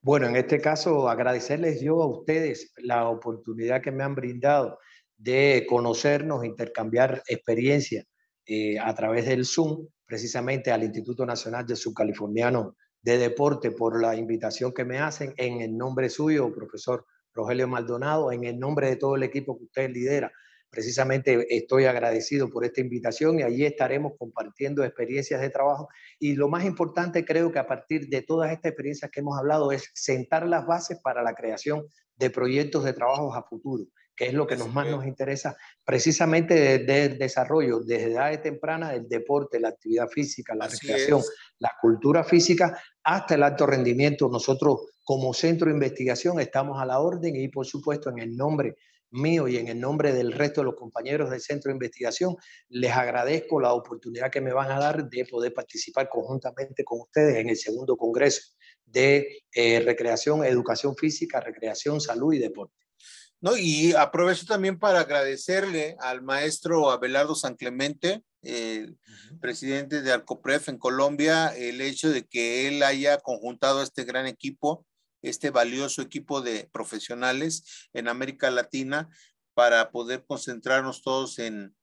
Bueno, 0.00 0.28
en 0.28 0.36
este 0.36 0.60
caso, 0.60 1.08
agradecerles 1.08 1.80
yo 1.80 2.02
a 2.02 2.06
ustedes 2.06 2.72
la 2.76 3.08
oportunidad 3.08 3.82
que 3.82 3.90
me 3.90 4.04
han 4.04 4.14
brindado 4.14 4.78
de 5.16 5.66
conocernos, 5.68 6.44
intercambiar 6.44 7.22
experiencias 7.26 8.06
eh, 8.46 8.78
a 8.78 8.94
través 8.94 9.26
del 9.26 9.44
Zoom, 9.44 9.88
precisamente 10.06 10.70
al 10.70 10.84
Instituto 10.84 11.26
Nacional 11.26 11.66
de 11.66 11.74
Subcaliforniano 11.76 12.76
de 13.02 13.18
Deporte, 13.18 13.72
por 13.72 14.00
la 14.00 14.14
invitación 14.14 14.72
que 14.72 14.84
me 14.84 14.98
hacen 14.98 15.34
en 15.36 15.60
el 15.60 15.76
nombre 15.76 16.08
suyo, 16.08 16.52
profesor 16.54 17.04
Rogelio 17.34 17.66
Maldonado, 17.66 18.30
en 18.30 18.44
el 18.44 18.58
nombre 18.58 18.88
de 18.88 18.96
todo 18.96 19.16
el 19.16 19.24
equipo 19.24 19.58
que 19.58 19.64
usted 19.64 19.90
lidera 19.90 20.32
Precisamente 20.70 21.46
estoy 21.56 21.86
agradecido 21.86 22.50
por 22.50 22.64
esta 22.64 22.82
invitación 22.82 23.38
y 23.38 23.42
allí 23.42 23.64
estaremos 23.64 24.12
compartiendo 24.18 24.84
experiencias 24.84 25.40
de 25.40 25.48
trabajo. 25.48 25.88
Y 26.18 26.34
lo 26.34 26.48
más 26.48 26.64
importante 26.64 27.24
creo 27.24 27.50
que 27.50 27.58
a 27.58 27.66
partir 27.66 28.08
de 28.08 28.22
todas 28.22 28.52
estas 28.52 28.70
experiencias 28.70 29.10
que 29.10 29.20
hemos 29.20 29.38
hablado 29.38 29.72
es 29.72 29.90
sentar 29.94 30.46
las 30.46 30.66
bases 30.66 30.98
para 31.02 31.22
la 31.22 31.34
creación 31.34 31.86
de 32.16 32.30
proyectos 32.30 32.84
de 32.84 32.92
trabajo 32.92 33.34
a 33.34 33.44
futuro, 33.44 33.84
que 34.14 34.26
es 34.26 34.34
lo 34.34 34.46
que 34.46 34.56
nos 34.56 34.72
más 34.74 34.88
nos 34.88 35.06
interesa 35.06 35.56
precisamente 35.84 36.54
desde 36.54 37.04
el 37.04 37.18
desarrollo, 37.18 37.80
desde 37.80 38.12
edades 38.12 38.42
tempranas, 38.42 38.92
del 38.92 39.08
deporte, 39.08 39.60
la 39.60 39.68
actividad 39.68 40.08
física, 40.08 40.54
la 40.54 40.66
recreación, 40.66 41.22
la 41.60 41.72
cultura 41.80 42.24
física, 42.24 42.78
hasta 43.04 43.36
el 43.36 43.42
alto 43.42 43.66
rendimiento. 43.66 44.28
Nosotros 44.28 44.80
como 45.08 45.32
centro 45.32 45.68
de 45.68 45.72
investigación 45.72 46.38
estamos 46.38 46.78
a 46.82 46.84
la 46.84 47.00
orden 47.00 47.34
y 47.34 47.48
por 47.48 47.64
supuesto 47.64 48.10
en 48.10 48.18
el 48.18 48.36
nombre 48.36 48.76
mío 49.10 49.48
y 49.48 49.56
en 49.56 49.68
el 49.68 49.80
nombre 49.80 50.12
del 50.12 50.32
resto 50.32 50.60
de 50.60 50.66
los 50.66 50.74
compañeros 50.74 51.30
del 51.30 51.40
Centro 51.40 51.70
de 51.70 51.76
Investigación, 51.76 52.36
les 52.68 52.92
agradezco 52.92 53.58
la 53.58 53.72
oportunidad 53.72 54.30
que 54.30 54.42
me 54.42 54.52
van 54.52 54.70
a 54.70 54.78
dar 54.78 55.08
de 55.08 55.24
poder 55.24 55.54
participar 55.54 56.10
conjuntamente 56.10 56.84
con 56.84 57.00
ustedes 57.00 57.36
en 57.36 57.48
el 57.48 57.56
segundo 57.56 57.96
Congreso 57.96 58.52
de 58.84 59.44
eh, 59.50 59.80
Recreación, 59.80 60.44
Educación 60.44 60.94
Física, 60.94 61.40
Recreación, 61.40 62.02
Salud 62.02 62.34
y 62.34 62.38
Deporte. 62.38 62.76
¿no? 63.40 63.56
Y 63.56 63.94
aprovecho 63.94 64.44
también 64.44 64.78
para 64.78 65.00
agradecerle 65.00 65.96
al 66.00 66.20
maestro 66.20 66.90
Abelardo 66.90 67.34
San 67.34 67.56
Clemente, 67.56 68.24
el 68.42 68.98
presidente 69.40 70.02
de 70.02 70.12
Arcopref 70.12 70.68
en 70.68 70.76
Colombia, 70.76 71.48
el 71.56 71.80
hecho 71.80 72.10
de 72.10 72.26
que 72.26 72.68
él 72.68 72.82
haya 72.82 73.16
conjuntado 73.20 73.82
este 73.82 74.04
gran 74.04 74.26
equipo, 74.26 74.84
este 75.22 75.50
valioso 75.50 76.02
equipo 76.02 76.40
de 76.40 76.68
profesionales 76.72 77.88
en 77.92 78.08
América 78.08 78.50
Latina 78.50 79.08
para 79.54 79.90
poder 79.90 80.24
concentrarnos 80.26 81.02
todos 81.02 81.38
en, 81.38 81.74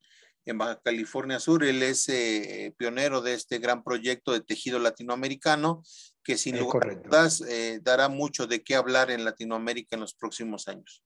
Baja 0.54 0.80
California 0.80 1.40
Sur. 1.40 1.64
Él 1.64 1.82
es 1.82 2.08
eh, 2.08 2.72
pionero 2.78 3.20
de 3.20 3.34
este 3.34 3.58
gran 3.58 3.82
proyecto 3.82 4.32
de 4.32 4.40
tejido 4.40 4.78
latinoamericano 4.78 5.82
que 6.22 6.38
sin 6.38 6.56
lugar 6.56 6.88
a 6.88 6.94
dudas 6.94 7.40
eh, 7.48 7.80
dará 7.82 8.08
mucho 8.08 8.46
de 8.46 8.62
qué 8.62 8.76
hablar 8.76 9.10
en 9.10 9.24
Latinoamérica 9.24 9.96
en 9.96 10.02
los 10.02 10.14
próximos 10.14 10.68
años. 10.68 11.02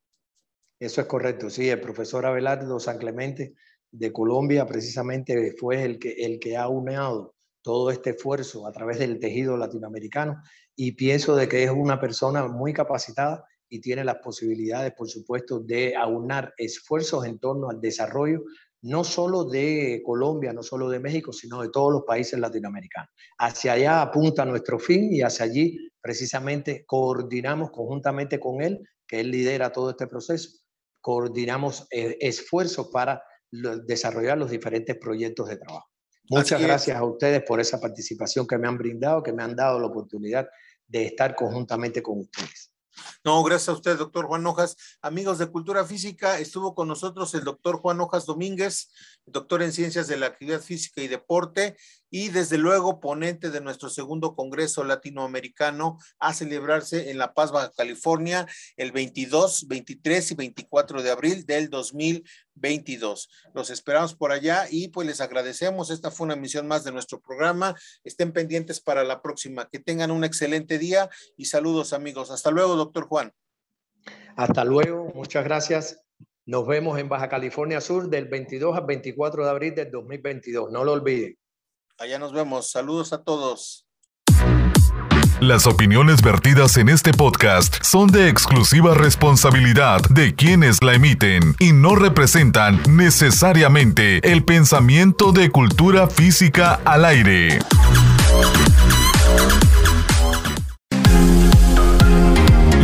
Eso 0.78 1.00
es 1.00 1.06
correcto, 1.06 1.48
sí, 1.48 1.68
el 1.68 1.80
profesor 1.80 2.26
Abelardo 2.26 2.78
San 2.80 2.98
Clemente 2.98 3.54
de 3.90 4.12
Colombia 4.12 4.66
precisamente 4.66 5.54
fue 5.58 5.84
el 5.84 5.98
que, 5.98 6.12
el 6.12 6.38
que 6.38 6.56
ha 6.56 6.68
unido 6.68 7.34
todo 7.62 7.90
este 7.90 8.10
esfuerzo 8.10 8.66
a 8.66 8.72
través 8.72 8.98
del 8.98 9.18
tejido 9.18 9.56
latinoamericano 9.56 10.42
y 10.74 10.92
pienso 10.92 11.36
de 11.36 11.48
que 11.48 11.64
es 11.64 11.70
una 11.70 12.00
persona 12.00 12.46
muy 12.46 12.72
capacitada 12.72 13.44
y 13.68 13.80
tiene 13.80 14.04
las 14.04 14.16
posibilidades, 14.16 14.92
por 14.96 15.08
supuesto, 15.08 15.60
de 15.60 15.94
aunar 15.96 16.52
esfuerzos 16.56 17.24
en 17.24 17.38
torno 17.38 17.70
al 17.70 17.80
desarrollo 17.80 18.42
no 18.82 19.04
solo 19.04 19.44
de 19.44 20.02
Colombia, 20.04 20.52
no 20.52 20.62
solo 20.62 20.88
de 20.88 21.00
México, 21.00 21.32
sino 21.32 21.60
de 21.60 21.68
todos 21.68 21.92
los 21.92 22.02
países 22.04 22.38
latinoamericanos. 22.38 23.10
Hacia 23.38 23.74
allá 23.74 24.02
apunta 24.02 24.44
nuestro 24.44 24.78
fin 24.78 25.12
y 25.12 25.22
hacia 25.22 25.44
allí 25.44 25.90
precisamente 26.00 26.84
coordinamos 26.86 27.70
conjuntamente 27.70 28.40
con 28.40 28.62
él, 28.62 28.80
que 29.06 29.20
él 29.20 29.30
lidera 29.30 29.72
todo 29.72 29.90
este 29.90 30.06
proceso, 30.06 30.50
coordinamos 31.00 31.86
eh, 31.90 32.16
esfuerzos 32.20 32.88
para 32.88 33.22
desarrollar 33.50 34.38
los 34.38 34.50
diferentes 34.50 34.96
proyectos 34.96 35.48
de 35.48 35.56
trabajo. 35.56 35.89
Muchas 36.30 36.62
gracias 36.62 36.96
a 36.96 37.04
ustedes 37.04 37.42
por 37.42 37.58
esa 37.58 37.80
participación 37.80 38.46
que 38.46 38.56
me 38.56 38.68
han 38.68 38.78
brindado, 38.78 39.20
que 39.20 39.32
me 39.32 39.42
han 39.42 39.56
dado 39.56 39.80
la 39.80 39.86
oportunidad 39.86 40.48
de 40.86 41.06
estar 41.06 41.34
conjuntamente 41.34 42.02
con 42.02 42.20
ustedes. 42.20 42.70
No, 43.24 43.42
gracias 43.42 43.68
a 43.70 43.72
usted, 43.72 43.98
doctor 43.98 44.26
Juan 44.26 44.46
Hojas. 44.46 44.76
Amigos 45.02 45.38
de 45.38 45.48
Cultura 45.48 45.84
Física, 45.84 46.38
estuvo 46.38 46.74
con 46.74 46.86
nosotros 46.86 47.34
el 47.34 47.42
doctor 47.42 47.78
Juan 47.78 48.00
Hojas 48.00 48.26
Domínguez, 48.26 48.92
doctor 49.26 49.62
en 49.62 49.72
Ciencias 49.72 50.06
de 50.06 50.18
la 50.18 50.26
Actividad 50.26 50.60
Física 50.60 51.02
y 51.02 51.08
Deporte, 51.08 51.76
y 52.10 52.28
desde 52.28 52.58
luego 52.58 53.00
ponente 53.00 53.50
de 53.50 53.60
nuestro 53.60 53.88
segundo 53.88 54.34
Congreso 54.34 54.84
Latinoamericano 54.84 55.98
a 56.18 56.34
celebrarse 56.34 57.10
en 57.10 57.18
La 57.18 57.32
Paz, 57.32 57.52
Baja 57.52 57.70
California, 57.76 58.46
el 58.76 58.92
22, 58.92 59.68
23 59.68 60.32
y 60.32 60.34
24 60.34 61.02
de 61.02 61.10
abril 61.10 61.46
del 61.46 61.70
2022. 61.70 63.30
Los 63.54 63.70
esperamos 63.70 64.14
por 64.14 64.32
allá 64.32 64.66
y 64.70 64.88
pues 64.88 65.06
les 65.06 65.20
agradecemos. 65.20 65.90
Esta 65.90 66.10
fue 66.10 66.26
una 66.26 66.34
emisión 66.34 66.66
más 66.66 66.84
de 66.84 66.92
nuestro 66.92 67.20
programa. 67.20 67.74
Estén 68.04 68.32
pendientes 68.32 68.80
para 68.80 69.04
la 69.04 69.22
próxima. 69.22 69.68
Que 69.70 69.78
tengan 69.78 70.10
un 70.10 70.24
excelente 70.24 70.78
día 70.78 71.08
y 71.36 71.46
saludos 71.46 71.92
amigos. 71.92 72.30
Hasta 72.30 72.50
luego, 72.50 72.74
doctor 72.74 73.06
Juan. 73.06 73.32
Hasta 74.36 74.64
luego, 74.64 75.12
muchas 75.14 75.44
gracias. 75.44 76.00
Nos 76.46 76.66
vemos 76.66 76.98
en 76.98 77.08
Baja 77.08 77.28
California 77.28 77.80
Sur 77.80 78.08
del 78.08 78.26
22 78.26 78.76
al 78.76 78.86
24 78.86 79.44
de 79.44 79.50
abril 79.50 79.74
del 79.74 79.90
2022. 79.90 80.72
No 80.72 80.84
lo 80.84 80.92
olviden. 80.92 81.39
Allá 82.00 82.18
nos 82.18 82.32
vemos. 82.32 82.70
Saludos 82.70 83.12
a 83.12 83.22
todos. 83.22 83.84
Las 85.38 85.66
opiniones 85.66 86.22
vertidas 86.22 86.78
en 86.78 86.88
este 86.88 87.12
podcast 87.12 87.76
son 87.82 88.08
de 88.08 88.30
exclusiva 88.30 88.94
responsabilidad 88.94 90.00
de 90.08 90.34
quienes 90.34 90.82
la 90.82 90.94
emiten 90.94 91.54
y 91.58 91.74
no 91.74 91.96
representan 91.96 92.80
necesariamente 92.88 94.32
el 94.32 94.44
pensamiento 94.44 95.32
de 95.32 95.50
cultura 95.50 96.06
física 96.08 96.80
al 96.86 97.04
aire. 97.04 97.58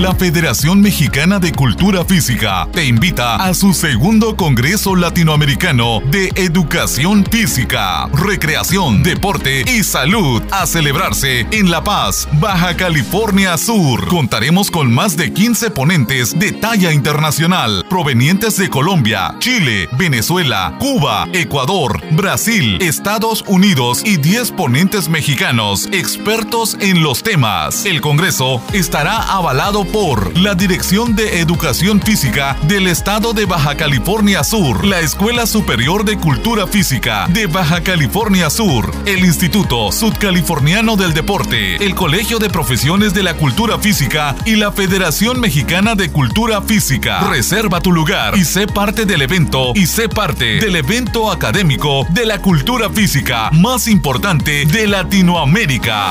La 0.06 0.14
Federación 0.14 0.82
Mexicana 0.82 1.40
de 1.40 1.50
Cultura 1.50 2.04
Física 2.04 2.68
te 2.70 2.84
invita 2.84 3.34
a 3.34 3.52
su 3.54 3.74
segundo 3.74 4.36
Congreso 4.36 4.94
Latinoamericano 4.94 6.00
de 6.00 6.30
Educación 6.36 7.24
Física, 7.28 8.06
Recreación, 8.12 9.02
Deporte 9.02 9.64
y 9.66 9.82
Salud 9.82 10.44
a 10.52 10.64
celebrarse 10.66 11.48
en 11.50 11.72
La 11.72 11.82
Paz, 11.82 12.28
Baja 12.34 12.76
California 12.76 13.58
Sur. 13.58 14.06
Contaremos 14.06 14.70
con 14.70 14.94
más 14.94 15.16
de 15.16 15.32
15 15.32 15.72
ponentes 15.72 16.38
de 16.38 16.52
talla 16.52 16.92
internacional 16.92 17.84
provenientes 17.90 18.56
de 18.58 18.70
Colombia, 18.70 19.34
Chile, 19.40 19.88
Venezuela, 19.98 20.76
Cuba, 20.78 21.26
Ecuador, 21.32 22.00
Brasil, 22.12 22.78
Estados 22.80 23.42
Unidos 23.48 24.02
y 24.04 24.18
10 24.18 24.52
ponentes 24.52 25.08
mexicanos 25.08 25.88
expertos 25.90 26.76
en 26.78 27.02
los 27.02 27.24
temas. 27.24 27.84
El 27.84 28.00
Congreso 28.00 28.62
estará 28.72 29.20
avalado 29.32 29.84
por 29.96 30.36
la 30.36 30.54
Dirección 30.54 31.16
de 31.16 31.40
Educación 31.40 32.02
Física 32.02 32.54
del 32.68 32.86
Estado 32.86 33.32
de 33.32 33.46
Baja 33.46 33.78
California 33.78 34.44
Sur, 34.44 34.84
la 34.84 35.00
Escuela 35.00 35.46
Superior 35.46 36.04
de 36.04 36.18
Cultura 36.18 36.66
Física 36.66 37.26
de 37.30 37.46
Baja 37.46 37.82
California 37.82 38.50
Sur, 38.50 38.92
el 39.06 39.24
Instituto 39.24 39.90
Sudcaliforniano 39.90 40.96
del 40.96 41.14
Deporte, 41.14 41.82
el 41.82 41.94
Colegio 41.94 42.38
de 42.38 42.50
Profesiones 42.50 43.14
de 43.14 43.22
la 43.22 43.38
Cultura 43.38 43.78
Física 43.78 44.36
y 44.44 44.56
la 44.56 44.70
Federación 44.70 45.40
Mexicana 45.40 45.94
de 45.94 46.12
Cultura 46.12 46.60
Física. 46.60 47.20
Reserva 47.30 47.80
tu 47.80 47.90
lugar 47.90 48.36
y 48.36 48.44
sé 48.44 48.66
parte 48.66 49.06
del 49.06 49.22
evento 49.22 49.72
y 49.74 49.86
sé 49.86 50.10
parte 50.10 50.60
del 50.60 50.76
evento 50.76 51.32
académico 51.32 52.06
de 52.10 52.26
la 52.26 52.42
cultura 52.42 52.90
física 52.90 53.48
más 53.50 53.88
importante 53.88 54.66
de 54.66 54.88
Latinoamérica. 54.88 56.10